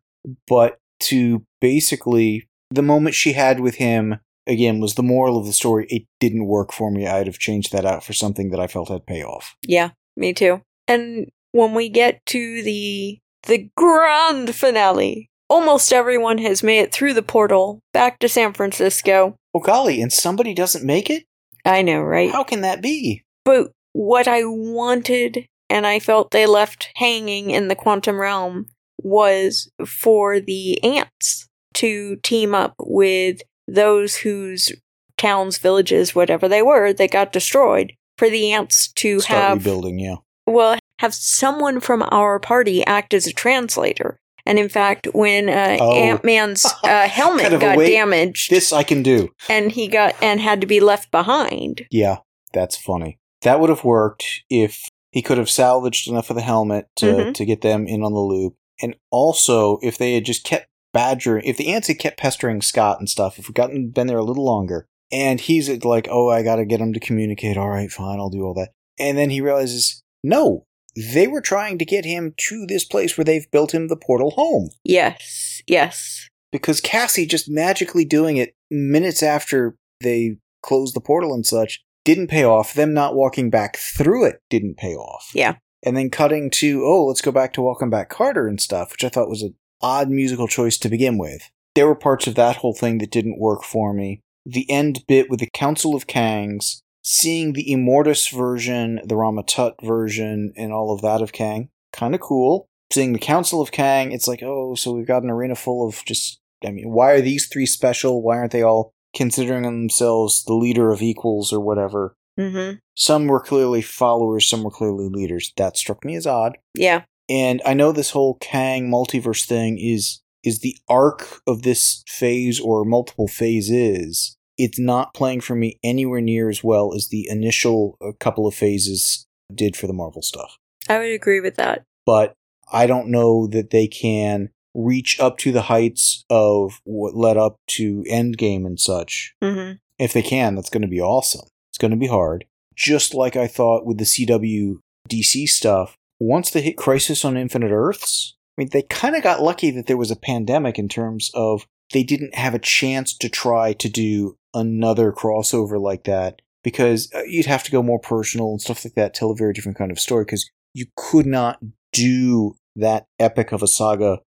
But 0.47 0.77
to 1.01 1.43
basically 1.61 2.47
the 2.71 2.81
moment 2.81 3.15
she 3.15 3.33
had 3.33 3.59
with 3.59 3.75
him 3.75 4.19
again 4.47 4.79
was 4.79 4.95
the 4.95 5.03
moral 5.03 5.37
of 5.37 5.45
the 5.45 5.53
story. 5.53 5.85
It 5.89 6.03
didn't 6.19 6.47
work 6.47 6.71
for 6.71 6.91
me. 6.91 7.07
I'd 7.07 7.27
have 7.27 7.39
changed 7.39 7.71
that 7.71 7.85
out 7.85 8.03
for 8.03 8.13
something 8.13 8.51
that 8.51 8.59
I 8.59 8.67
felt 8.67 8.89
had 8.89 9.05
payoff. 9.05 9.55
Yeah, 9.63 9.91
me 10.15 10.33
too. 10.33 10.61
And 10.87 11.29
when 11.51 11.73
we 11.73 11.89
get 11.89 12.25
to 12.27 12.61
the 12.63 13.19
the 13.43 13.69
grand 13.77 14.55
finale, 14.55 15.29
almost 15.49 15.93
everyone 15.93 16.39
has 16.39 16.63
made 16.63 16.79
it 16.79 16.91
through 16.91 17.13
the 17.13 17.21
portal 17.21 17.79
back 17.93 18.19
to 18.19 18.29
San 18.29 18.53
Francisco. 18.53 19.35
Oh 19.55 19.59
golly, 19.59 20.01
and 20.01 20.11
somebody 20.11 20.53
doesn't 20.53 20.85
make 20.85 21.09
it? 21.09 21.23
I 21.63 21.81
know, 21.81 22.01
right? 22.01 22.31
How 22.31 22.43
can 22.43 22.61
that 22.61 22.81
be? 22.81 23.23
But 23.43 23.71
what 23.93 24.27
I 24.27 24.41
wanted 24.43 25.45
and 25.69 25.87
I 25.87 25.99
felt 25.99 26.31
they 26.31 26.45
left 26.45 26.89
hanging 26.95 27.49
in 27.49 27.69
the 27.69 27.75
quantum 27.75 28.19
realm 28.19 28.67
was 29.03 29.69
for 29.85 30.39
the 30.39 30.81
ants 30.83 31.47
to 31.75 32.15
team 32.17 32.55
up 32.55 32.73
with 32.79 33.41
those 33.67 34.17
whose 34.17 34.71
towns, 35.17 35.57
villages, 35.57 36.13
whatever 36.15 36.47
they 36.47 36.61
were, 36.61 36.93
that 36.93 37.11
got 37.11 37.31
destroyed. 37.33 37.93
For 38.17 38.29
the 38.29 38.53
ants 38.53 38.91
to 38.93 39.19
Start 39.19 39.39
have 39.39 39.57
rebuilding, 39.57 39.99
yeah. 39.99 40.15
well 40.47 40.77
have 40.99 41.13
someone 41.13 41.81
from 41.81 42.01
our 42.11 42.39
party 42.39 42.85
act 42.85 43.13
as 43.13 43.27
a 43.27 43.33
translator. 43.33 44.17
And 44.45 44.57
in 44.59 44.69
fact, 44.69 45.07
when 45.13 45.49
uh, 45.49 45.77
Oh. 45.81 45.91
Ant 45.93 46.23
Man's 46.23 46.65
uh, 46.83 47.07
helmet 47.09 47.41
Kind 47.41 47.53
of 47.55 47.59
got 47.61 47.77
damaged 47.77 48.49
This 48.51 48.71
I 48.71 48.83
can 48.83 49.03
do. 49.03 49.29
and 49.49 49.71
he 49.71 49.87
got 49.89 50.15
and 50.21 50.39
had 50.39 50.61
to 50.61 50.67
be 50.67 50.79
left 50.79 51.11
behind, 51.11 51.85
Yeah, 51.91 52.19
that's 52.53 52.77
funny. 52.77 53.19
That 53.41 53.59
would 53.59 53.69
have 53.69 53.83
worked 53.83 54.23
if 54.49 54.81
he 55.11 55.21
could 55.21 55.37
have 55.37 55.49
salvaged 55.49 56.07
enough 56.07 56.29
of 56.29 56.35
the 56.37 56.41
helmet 56.41 56.87
to, 56.97 57.05
Mhm. 57.07 57.33
to 57.33 57.45
get 57.45 57.61
them 57.61 57.85
in 57.87 58.01
on 58.03 58.13
the 58.13 58.19
loop. 58.21 58.55
And 58.81 58.95
also, 59.11 59.79
if 59.81 59.97
they 59.97 60.13
had 60.13 60.25
just 60.25 60.43
kept 60.43 60.67
badgering, 60.93 61.45
if 61.45 61.57
the 61.57 61.73
ants 61.73 61.87
had 61.87 61.99
kept 61.99 62.17
pestering 62.17 62.61
Scott 62.61 62.99
and 62.99 63.09
stuff, 63.09 63.39
if 63.39 63.47
we 63.47 63.53
gotten 63.53 63.89
been 63.89 64.07
there 64.07 64.17
a 64.17 64.23
little 64.23 64.45
longer, 64.45 64.85
and 65.11 65.39
he's 65.39 65.69
like, 65.83 66.07
oh, 66.09 66.29
I 66.29 66.43
gotta 66.43 66.65
get 66.65 66.81
him 66.81 66.93
to 66.93 66.99
communicate. 66.99 67.57
All 67.57 67.69
right, 67.69 67.91
fine, 67.91 68.19
I'll 68.19 68.29
do 68.29 68.43
all 68.43 68.53
that. 68.55 68.71
And 68.99 69.17
then 69.17 69.29
he 69.29 69.41
realizes, 69.41 70.01
no, 70.23 70.63
they 70.95 71.27
were 71.27 71.41
trying 71.41 71.77
to 71.77 71.85
get 71.85 72.05
him 72.05 72.33
to 72.47 72.65
this 72.65 72.85
place 72.85 73.17
where 73.17 73.25
they've 73.25 73.49
built 73.51 73.73
him 73.73 73.87
the 73.87 73.97
portal 73.97 74.31
home. 74.31 74.69
yes, 74.83 75.61
yes, 75.67 76.29
Because 76.51 76.79
Cassie 76.79 77.25
just 77.25 77.49
magically 77.49 78.05
doing 78.05 78.37
it 78.37 78.53
minutes 78.71 79.21
after 79.21 79.75
they 80.01 80.37
closed 80.63 80.95
the 80.95 81.01
portal 81.01 81.33
and 81.33 81.45
such 81.45 81.83
didn't 82.05 82.27
pay 82.27 82.43
off. 82.45 82.73
Them 82.73 82.93
not 82.93 83.15
walking 83.15 83.49
back 83.49 83.77
through 83.77 84.25
it 84.25 84.41
didn't 84.49 84.77
pay 84.77 84.95
off. 84.95 85.31
Yeah. 85.33 85.55
And 85.85 85.95
then 85.95 86.09
cutting 86.09 86.49
to, 86.49 86.83
oh, 86.83 87.05
let's 87.05 87.21
go 87.21 87.31
back 87.31 87.53
to 87.53 87.61
Welcome 87.61 87.91
Back 87.91 88.09
Carter 88.09 88.47
and 88.47 88.59
stuff, 88.59 88.91
which 88.91 89.03
I 89.03 89.09
thought 89.09 89.29
was 89.29 89.43
an 89.43 89.53
odd 89.81 90.09
musical 90.09 90.47
choice 90.47 90.79
to 90.79 90.89
begin 90.89 91.19
with. 91.19 91.51
There 91.75 91.85
were 91.85 91.95
parts 91.95 92.25
of 92.25 92.33
that 92.35 92.57
whole 92.57 92.73
thing 92.73 92.97
that 92.97 93.11
didn't 93.11 93.39
work 93.39 93.63
for 93.63 93.93
me. 93.93 94.21
The 94.47 94.69
end 94.69 95.05
bit 95.07 95.29
with 95.29 95.41
the 95.41 95.49
Council 95.53 95.95
of 95.95 96.07
Kangs, 96.07 96.81
seeing 97.03 97.53
the 97.53 97.71
Immortus 97.71 98.35
version, 98.35 98.99
the 99.05 99.15
Rama-Tut 99.15 99.75
version, 99.83 100.53
and 100.57 100.73
all 100.73 100.91
of 100.91 101.01
that 101.01 101.21
of 101.21 101.31
Kang, 101.31 101.69
kind 101.93 102.15
of 102.15 102.21
cool. 102.21 102.65
Seeing 102.91 103.13
the 103.13 103.19
Council 103.19 103.61
of 103.61 103.71
Kang, 103.71 104.11
it's 104.11 104.27
like, 104.27 104.41
oh, 104.41 104.73
so 104.73 104.91
we've 104.91 105.05
got 105.05 105.21
an 105.21 105.29
arena 105.29 105.53
full 105.53 105.87
of 105.87 106.03
just, 106.05 106.39
I 106.65 106.71
mean, 106.71 106.89
why 106.89 107.11
are 107.11 107.21
these 107.21 107.47
three 107.47 107.67
special? 107.67 108.23
Why 108.23 108.37
aren't 108.37 108.51
they 108.51 108.63
all 108.63 108.91
considering 109.15 109.63
themselves 109.63 110.43
the 110.45 110.55
leader 110.55 110.91
of 110.91 111.03
equals 111.03 111.53
or 111.53 111.59
whatever? 111.59 112.15
Mm-hmm. 112.39 112.77
Some 112.95 113.27
were 113.27 113.39
clearly 113.39 113.81
followers, 113.81 114.47
some 114.47 114.63
were 114.63 114.71
clearly 114.71 115.09
leaders. 115.09 115.51
That 115.57 115.77
struck 115.77 116.05
me 116.05 116.15
as 116.15 116.25
odd. 116.25 116.57
yeah, 116.73 117.03
And 117.29 117.61
I 117.65 117.73
know 117.73 117.91
this 117.91 118.11
whole 118.11 118.35
Kang 118.35 118.89
multiverse 118.89 119.45
thing 119.45 119.77
is 119.79 120.21
is 120.43 120.59
the 120.59 120.77
arc 120.87 121.41
of 121.47 121.63
this 121.63 122.03
phase 122.07 122.59
or 122.59 122.85
multiple 122.85 123.27
phases. 123.27 124.37
It's 124.57 124.79
not 124.79 125.13
playing 125.13 125.41
for 125.41 125.55
me 125.55 125.79
anywhere 125.83 126.21
near 126.21 126.49
as 126.49 126.63
well 126.63 126.93
as 126.93 127.07
the 127.07 127.27
initial 127.27 127.97
uh, 127.99 128.11
couple 128.19 128.47
of 128.47 128.53
phases 128.53 129.25
did 129.53 129.75
for 129.75 129.87
the 129.87 129.93
Marvel 129.93 130.21
stuff. 130.21 130.57
I 130.87 130.99
would 130.99 131.09
agree 131.09 131.41
with 131.41 131.55
that. 131.55 131.83
But 132.05 132.33
I 132.71 132.85
don't 132.85 133.09
know 133.09 133.47
that 133.47 133.71
they 133.71 133.87
can 133.87 134.49
reach 134.75 135.19
up 135.19 135.37
to 135.39 135.51
the 135.51 135.63
heights 135.63 136.25
of 136.29 136.79
what 136.83 137.15
led 137.15 137.37
up 137.37 137.57
to 137.67 138.03
Endgame 138.09 138.65
and 138.65 138.79
such. 138.79 139.33
hmm 139.41 139.71
If 139.97 140.13
they 140.13 140.21
can, 140.21 140.55
that's 140.55 140.69
going 140.69 140.83
to 140.83 140.87
be 140.87 141.01
awesome. 141.01 141.47
It's 141.75 141.81
going 141.81 141.91
to 141.91 141.97
be 141.97 142.07
hard. 142.07 142.45
Just 142.73 143.13
like 143.13 143.35
I 143.35 143.47
thought 143.47 143.85
with 143.85 143.97
the 143.97 144.05
CW 144.05 144.77
DC 145.09 145.45
stuff, 145.49 145.97
once 146.21 146.49
they 146.49 146.61
hit 146.61 146.77
Crisis 146.77 147.25
on 147.25 147.35
Infinite 147.35 147.71
Earths, 147.71 148.37
I 148.57 148.61
mean, 148.61 148.69
they 148.71 148.83
kind 148.83 149.13
of 149.13 149.23
got 149.23 149.41
lucky 149.41 149.71
that 149.71 149.85
there 149.85 149.97
was 149.97 150.09
a 150.09 150.15
pandemic 150.15 150.79
in 150.79 150.87
terms 150.87 151.31
of 151.33 151.67
they 151.91 152.03
didn't 152.03 152.33
have 152.33 152.53
a 152.53 152.59
chance 152.59 153.13
to 153.17 153.27
try 153.27 153.73
to 153.73 153.89
do 153.89 154.37
another 154.53 155.11
crossover 155.11 155.77
like 155.77 156.05
that 156.05 156.41
because 156.63 157.11
uh, 157.13 157.23
you'd 157.23 157.45
have 157.45 157.63
to 157.63 157.71
go 157.71 157.83
more 157.83 157.99
personal 157.99 158.51
and 158.51 158.61
stuff 158.61 158.85
like 158.85 158.95
that, 158.95 159.13
tell 159.13 159.31
a 159.31 159.35
very 159.35 159.51
different 159.51 159.77
kind 159.77 159.91
of 159.91 159.99
story 159.99 160.23
because 160.23 160.49
you 160.73 160.85
could 160.95 161.25
not 161.25 161.59
do 161.91 162.55
that 162.77 163.05
epic 163.19 163.51
of 163.51 163.61
a 163.61 163.67
saga. 163.67 164.19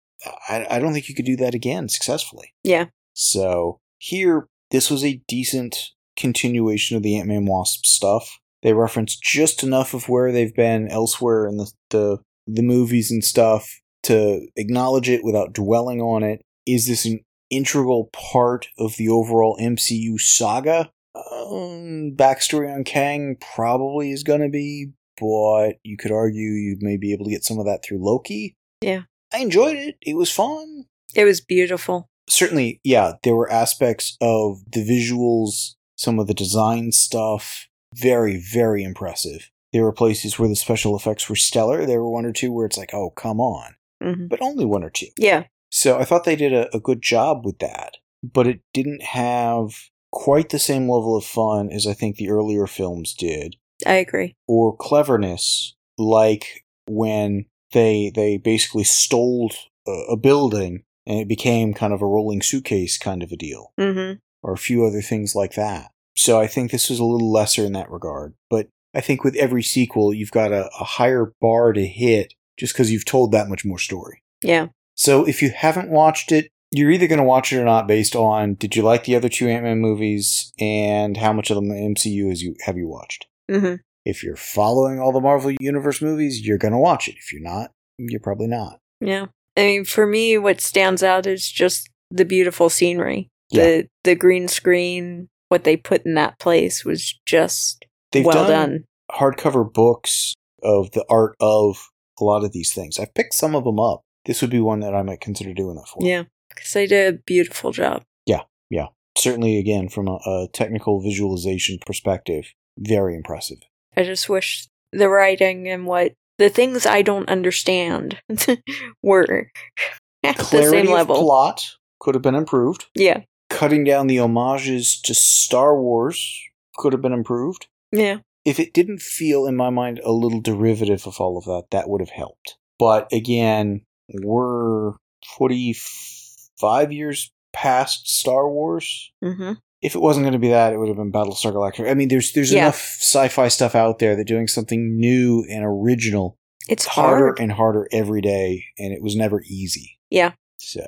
I, 0.50 0.68
I 0.70 0.80
don't 0.80 0.92
think 0.92 1.08
you 1.08 1.16
could 1.16 1.24
do 1.24 1.38
that 1.38 1.56
again 1.56 1.88
successfully. 1.88 2.54
Yeah. 2.66 2.88
So 3.14 3.80
here, 4.00 4.50
this 4.70 4.92
was 4.92 5.06
a 5.06 5.22
decent 5.30 5.92
continuation 6.18 6.98
of 6.98 7.04
the 7.04 7.18
Ant 7.18 7.28
Man 7.30 7.46
Wasp 7.46 7.86
stuff. 7.86 8.38
They 8.64 8.74
reference 8.74 9.16
just 9.16 9.64
enough 9.64 9.94
of 9.94 10.10
where 10.10 10.32
they've 10.32 10.54
been 10.54 10.90
elsewhere 10.90 11.48
in 11.48 11.58
the, 11.58 11.72
the 11.92 12.18
the 12.48 12.64
movies 12.64 13.12
and 13.12 13.24
stuff 13.24 13.80
to 14.04 14.48
acknowledge 14.56 15.10
it 15.10 15.24
without 15.24 15.54
dwelling 15.54 16.02
on 16.02 16.24
it. 16.24 16.42
Is 16.66 16.88
this 16.88 17.06
an 17.06 17.20
integral 17.50 18.10
part 18.14 18.68
of 18.78 18.96
the 18.98 19.10
overall 19.10 19.58
MCU 19.62 20.20
saga? 20.20 20.90
Um, 21.16 22.14
backstory 22.16 22.74
on 22.74 22.84
Kang 22.84 23.38
probably 23.56 24.12
is 24.12 24.24
going 24.24 24.42
to 24.42 24.50
be, 24.50 24.92
but 25.20 25.74
you 25.84 25.98
could 25.98 26.12
argue 26.12 26.50
you 26.52 26.78
may 26.80 26.98
be 26.98 27.12
able 27.14 27.26
to 27.26 27.32
get 27.32 27.44
some 27.44 27.60
of 27.60 27.66
that 27.66 27.84
through 27.84 28.04
Loki. 28.04 28.56
Yeah. 28.82 29.04
I 29.34 29.40
enjoyed 29.40 29.76
it. 29.76 29.96
It 30.02 30.16
was 30.16 30.32
fun 30.32 30.86
It 31.14 31.26
was 31.26 31.42
beautiful. 31.42 32.08
certainly, 32.30 32.80
yeah, 32.84 33.14
there 33.24 33.36
were 33.36 33.52
aspects 33.52 34.16
of 34.22 34.60
the 34.72 34.86
visuals, 34.86 35.76
some 35.98 36.20
of 36.20 36.28
the 36.28 36.34
design 36.34 36.92
stuff, 36.94 37.68
very, 37.94 38.38
very 38.38 38.84
impressive. 38.84 39.50
There 39.74 39.84
were 39.84 39.92
places 39.92 40.40
where 40.40 40.48
the 40.50 40.56
special 40.56 40.96
effects 40.96 41.28
were 41.30 41.36
stellar. 41.36 41.86
There 41.86 42.02
were 42.02 42.10
one 42.10 42.26
or 42.26 42.32
two 42.32 42.52
where 42.54 42.66
it's 42.66 42.78
like, 42.78 42.94
oh, 42.94 43.10
come 43.12 43.40
on. 43.42 43.76
hmm 44.02 44.28
But 44.28 44.42
only 44.42 44.64
one 44.66 44.84
or 44.84 44.90
two. 44.90 45.08
Yeah. 45.18 45.44
So 45.70 46.00
I 46.00 46.06
thought 46.06 46.24
they 46.24 46.38
did 46.38 46.54
a, 46.54 46.74
a 46.76 46.80
good 46.80 47.02
job 47.02 47.46
with 47.46 47.60
that. 47.60 47.98
But 48.24 48.48
it 48.48 48.62
didn't 48.74 49.04
have 49.04 49.76
quite 50.12 50.50
the 50.50 50.60
same 50.60 50.84
level 50.90 51.18
of 51.18 51.26
fun 51.26 51.70
as 51.72 51.86
I 51.86 51.94
think 51.94 52.16
the 52.16 52.30
earlier 52.30 52.66
films 52.66 53.14
did 53.14 53.58
I 53.86 53.96
agree. 53.96 54.36
or 54.48 54.76
cleverness 54.76 55.76
like 55.98 56.64
when 56.88 57.46
they 57.74 58.12
they 58.16 58.38
basically 58.38 58.86
stole 58.86 59.52
a, 59.88 59.92
a 60.12 60.18
building 60.18 60.84
and 61.06 61.20
it 61.20 61.28
became 61.28 61.74
kind 61.74 61.94
of 61.94 62.02
a 62.02 62.06
rolling 62.08 62.42
suitcase 62.42 62.98
kind 62.98 63.22
of 63.22 63.32
a 63.32 63.36
deal 63.36 63.74
hmm 63.78 64.14
or 64.44 64.54
a 64.54 64.58
few 64.58 64.86
other 64.86 65.02
things 65.02 65.36
like 65.36 65.54
that 65.56 65.92
so 66.16 66.40
i 66.40 66.48
think 66.48 66.72
this 66.72 66.90
was 66.90 67.00
a 67.00 67.06
little 67.06 67.32
lesser 67.32 67.64
in 67.66 67.74
that 67.74 67.90
regard 67.92 68.34
but 68.50 68.68
i 68.94 69.02
think 69.02 69.24
with 69.24 69.36
every 69.36 69.64
sequel 69.64 70.14
you've 70.14 70.32
got 70.32 70.52
a, 70.52 70.70
a 70.80 70.84
higher 70.84 71.34
bar 71.42 71.74
to 71.74 71.86
hit 71.86 72.34
just 72.58 72.74
because 72.74 72.92
you've 72.92 73.06
told 73.06 73.32
that 73.32 73.50
much 73.50 73.66
more 73.66 73.80
story 73.80 74.22
Yeah. 74.44 74.68
so 74.96 75.26
if 75.28 75.42
you 75.42 75.52
haven't 75.52 75.90
watched 75.90 76.32
it 76.32 76.50
you're 76.72 76.92
either 76.92 77.08
going 77.08 77.20
to 77.20 77.24
watch 77.24 77.54
it 77.54 77.58
or 77.60 77.64
not 77.66 77.88
based 77.88 78.16
on 78.16 78.56
did 78.56 78.76
you 78.76 78.84
like 78.84 79.06
the 79.06 79.16
other 79.16 79.30
two 79.30 79.48
ant-man 79.48 79.80
movies 79.80 80.52
and 80.60 81.18
how 81.18 81.32
much 81.34 81.50
of 81.50 81.56
the 81.56 81.62
mcu 81.62 82.30
has 82.30 82.42
you 82.42 82.56
have 82.66 82.78
you 82.78 82.88
watched 82.88 83.28
hmm 83.50 83.76
if 84.06 84.24
you're 84.24 84.38
following 84.38 85.02
all 85.02 85.12
the 85.12 85.20
Marvel 85.20 85.52
Universe 85.60 86.02
movies, 86.02 86.48
you're 86.48 86.58
going 86.58 86.72
to 86.72 86.78
watch 86.78 87.10
it. 87.10 87.16
If 87.18 87.34
you're 87.34 87.42
not, 87.42 87.72
you're 87.98 88.22
probably 88.22 88.48
not. 88.48 88.80
Yeah. 89.02 89.26
I 89.58 89.62
mean, 89.64 89.84
for 89.84 90.08
me, 90.08 90.38
what 90.38 90.62
stands 90.62 91.04
out 91.04 91.28
is 91.28 91.52
just 91.52 91.90
the 92.10 92.24
beautiful 92.24 92.70
scenery. 92.70 93.28
Yeah. 93.50 93.64
The 93.64 93.88
the 94.04 94.16
green 94.16 94.48
screen, 94.48 95.30
what 95.50 95.64
they 95.64 95.78
put 95.78 96.06
in 96.06 96.16
that 96.16 96.40
place 96.40 96.84
was 96.86 97.20
just 97.26 97.86
They've 98.12 98.26
well 98.26 98.48
done, 98.48 98.70
done. 98.70 98.84
hardcover 99.12 99.72
books 99.72 100.34
of 100.64 100.92
the 100.92 101.06
art 101.10 101.36
of 101.40 101.90
a 102.20 102.24
lot 102.24 102.44
of 102.44 102.52
these 102.52 102.74
things. 102.74 103.00
I've 103.00 103.14
picked 103.14 103.34
some 103.34 103.56
of 103.56 103.64
them 103.64 103.80
up. 103.80 104.02
This 104.26 104.42
would 104.42 104.52
be 104.52 104.60
one 104.60 104.80
that 104.82 104.94
I 104.96 105.04
might 105.04 105.22
consider 105.22 105.54
doing 105.54 105.76
that 105.76 105.88
for. 105.88 106.00
Yeah. 106.06 106.24
Because 106.50 106.74
they 106.74 106.88
did 106.88 107.14
a 107.14 107.18
beautiful 107.20 107.72
job. 107.72 108.04
Yeah, 108.26 108.42
yeah. 108.70 108.88
Certainly, 109.18 109.58
again, 109.60 109.90
from 109.90 110.08
a, 110.08 110.16
a 110.26 110.48
technical 110.52 111.00
visualization 111.02 111.78
perspective, 111.86 112.54
very 112.78 113.16
impressive. 113.16 113.60
I 113.96 114.04
just 114.04 114.28
wish 114.28 114.68
the 114.92 115.08
writing 115.10 115.68
and 115.68 115.86
what 115.86 116.14
the 116.40 116.50
things 116.50 116.86
I 116.86 117.02
don't 117.04 117.30
understand 117.30 118.18
were 119.04 119.52
at 120.24 120.38
the 120.38 120.44
Clarity 120.44 120.70
same 120.70 120.88
of 120.88 120.94
level. 120.94 121.16
plot 121.18 121.76
could 122.00 122.16
have 122.16 122.22
been 122.22 122.36
improved. 122.36 122.86
Yeah. 122.96 123.22
Cutting 123.50 123.84
down 123.84 124.08
the 124.08 124.18
homages 124.18 125.00
to 125.02 125.14
Star 125.14 125.80
Wars 125.80 126.38
could 126.78 126.94
have 126.94 127.02
been 127.02 127.14
improved. 127.14 127.68
Yeah. 127.92 128.18
if 128.46 128.60
it 128.60 128.74
didn't 128.74 129.02
feel 129.02 129.46
in 129.46 129.56
my 129.58 129.70
mind 129.70 130.00
a 130.06 130.12
little 130.12 130.40
derivative 130.42 131.06
of 131.08 131.20
all 131.20 131.38
of 131.38 131.44
that, 131.46 131.66
that 131.72 131.90
would 131.90 132.02
have 132.02 132.10
helped. 132.12 132.58
But 132.80 133.12
again, 133.12 133.82
we're 134.10 134.94
45 135.38 136.92
years 136.92 137.32
past 137.54 138.08
Star 138.08 138.50
Wars. 138.50 139.12
hmm 139.22 139.54
If 139.82 139.96
it 139.96 140.02
wasn't 140.02 140.24
going 140.24 140.34
to 140.34 140.40
be 140.40 140.50
that, 140.50 140.74
it 140.74 140.78
would 140.78 140.88
have 140.88 140.98
been 140.98 141.12
Battlestar 141.12 141.54
Galactica. 141.54 141.90
I 141.90 141.94
mean, 141.94 142.08
there's 142.08 142.34
there's 142.34 142.52
Yeah. 142.52 142.64
enough 142.64 142.80
sci-fi 143.00 143.48
stuff 143.48 143.76
out 143.76 144.00
there 144.00 144.16
that 144.16 144.26
doing 144.28 144.48
something 144.48 144.98
new 145.00 145.46
and 145.50 145.64
original 145.64 146.36
It's 146.68 146.86
harder 146.86 147.26
hard. 147.28 147.40
and 147.40 147.52
harder 147.52 147.88
every 147.92 148.22
day, 148.22 148.64
and 148.78 148.92
it 148.94 149.02
was 149.02 149.16
never 149.16 149.42
easy. 149.46 149.98
Yeah. 150.10 150.34
So 150.58 150.84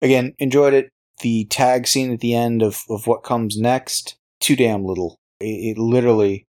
again, 0.00 0.34
enjoyed 0.38 0.74
it. 0.74 0.88
The 1.20 1.44
tag 1.46 1.86
scene 1.86 2.12
at 2.12 2.20
the 2.20 2.34
end 2.34 2.62
of 2.62 2.82
of 2.88 3.06
what 3.06 3.22
comes 3.22 3.58
next, 3.58 4.16
too 4.40 4.56
damn 4.56 4.84
little. 4.84 5.18
It, 5.40 5.76
it 5.76 5.78
literally 5.78 6.46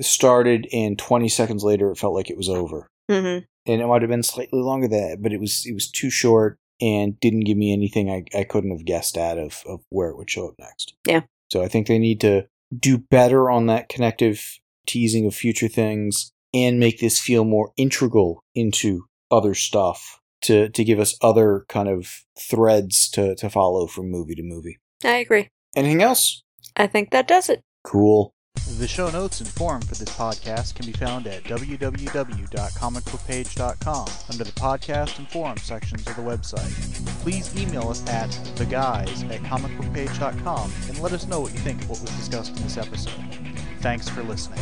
started, 0.00 0.66
and 0.72 0.98
20 0.98 1.28
seconds 1.28 1.64
later, 1.64 1.90
it 1.90 1.98
felt 1.98 2.14
like 2.14 2.30
it 2.30 2.36
was 2.36 2.48
over. 2.48 2.86
hmm 3.08 3.38
And 3.66 3.80
it 3.82 3.86
might 3.86 4.02
have 4.02 4.10
been 4.10 4.22
slightly 4.22 4.60
longer 4.60 4.88
than 4.88 5.00
that, 5.10 5.22
but 5.22 5.32
it 5.32 5.40
was 5.40 5.64
it 5.66 5.74
was 5.74 5.90
too 5.90 6.10
short 6.10 6.58
and 6.80 7.18
didn't 7.20 7.44
give 7.44 7.56
me 7.56 7.72
anything 7.72 8.10
I, 8.10 8.24
I 8.36 8.44
couldn't 8.44 8.72
have 8.72 8.84
guessed 8.84 9.16
at 9.16 9.38
of, 9.38 9.62
of 9.66 9.80
where 9.90 10.08
it 10.10 10.16
would 10.16 10.30
show 10.30 10.48
up 10.48 10.54
next. 10.58 10.94
Yeah. 11.06 11.22
So 11.50 11.62
I 11.62 11.68
think 11.68 11.86
they 11.86 11.98
need 11.98 12.20
to 12.22 12.46
do 12.76 12.98
better 12.98 13.50
on 13.50 13.66
that 13.66 13.88
connective 13.88 14.58
teasing 14.86 15.26
of 15.26 15.34
future 15.34 15.68
things 15.68 16.32
and 16.52 16.80
make 16.80 16.98
this 16.98 17.20
feel 17.20 17.44
more 17.44 17.72
integral 17.76 18.42
into 18.54 19.04
other 19.30 19.54
stuff 19.54 20.18
to, 20.42 20.68
to 20.68 20.84
give 20.84 20.98
us 20.98 21.16
other 21.22 21.64
kind 21.68 21.88
of 21.88 22.24
threads 22.38 23.08
to, 23.10 23.34
to 23.36 23.50
follow 23.50 23.86
from 23.86 24.10
movie 24.10 24.34
to 24.34 24.42
movie. 24.42 24.78
I 25.04 25.16
agree. 25.16 25.48
Anything 25.74 26.02
else? 26.02 26.42
I 26.76 26.86
think 26.86 27.10
that 27.10 27.26
does 27.28 27.48
it. 27.48 27.62
Cool. 27.84 28.34
The 28.78 28.86
show 28.86 29.10
notes 29.10 29.40
and 29.40 29.48
forum 29.48 29.80
for 29.82 29.94
this 29.94 30.10
podcast 30.10 30.74
can 30.74 30.84
be 30.86 30.92
found 30.92 31.26
at 31.26 31.42
www.comicbookpage.com 31.44 34.06
under 34.30 34.44
the 34.44 34.52
podcast 34.52 35.18
and 35.18 35.28
forum 35.28 35.56
sections 35.56 36.06
of 36.06 36.14
the 36.16 36.22
website. 36.22 36.70
Please 37.22 37.56
email 37.56 37.88
us 37.88 38.06
at 38.08 38.28
theguys 38.56 39.28
at 39.30 39.40
comicbookpage.com 39.42 40.72
and 40.88 40.98
let 41.00 41.12
us 41.12 41.26
know 41.26 41.40
what 41.40 41.52
you 41.52 41.58
think 41.60 41.80
of 41.82 41.90
what 41.90 42.00
was 42.02 42.10
discussed 42.10 42.56
in 42.56 42.62
this 42.62 42.76
episode. 42.76 43.14
Thanks 43.80 44.08
for 44.08 44.22
listening. 44.22 44.60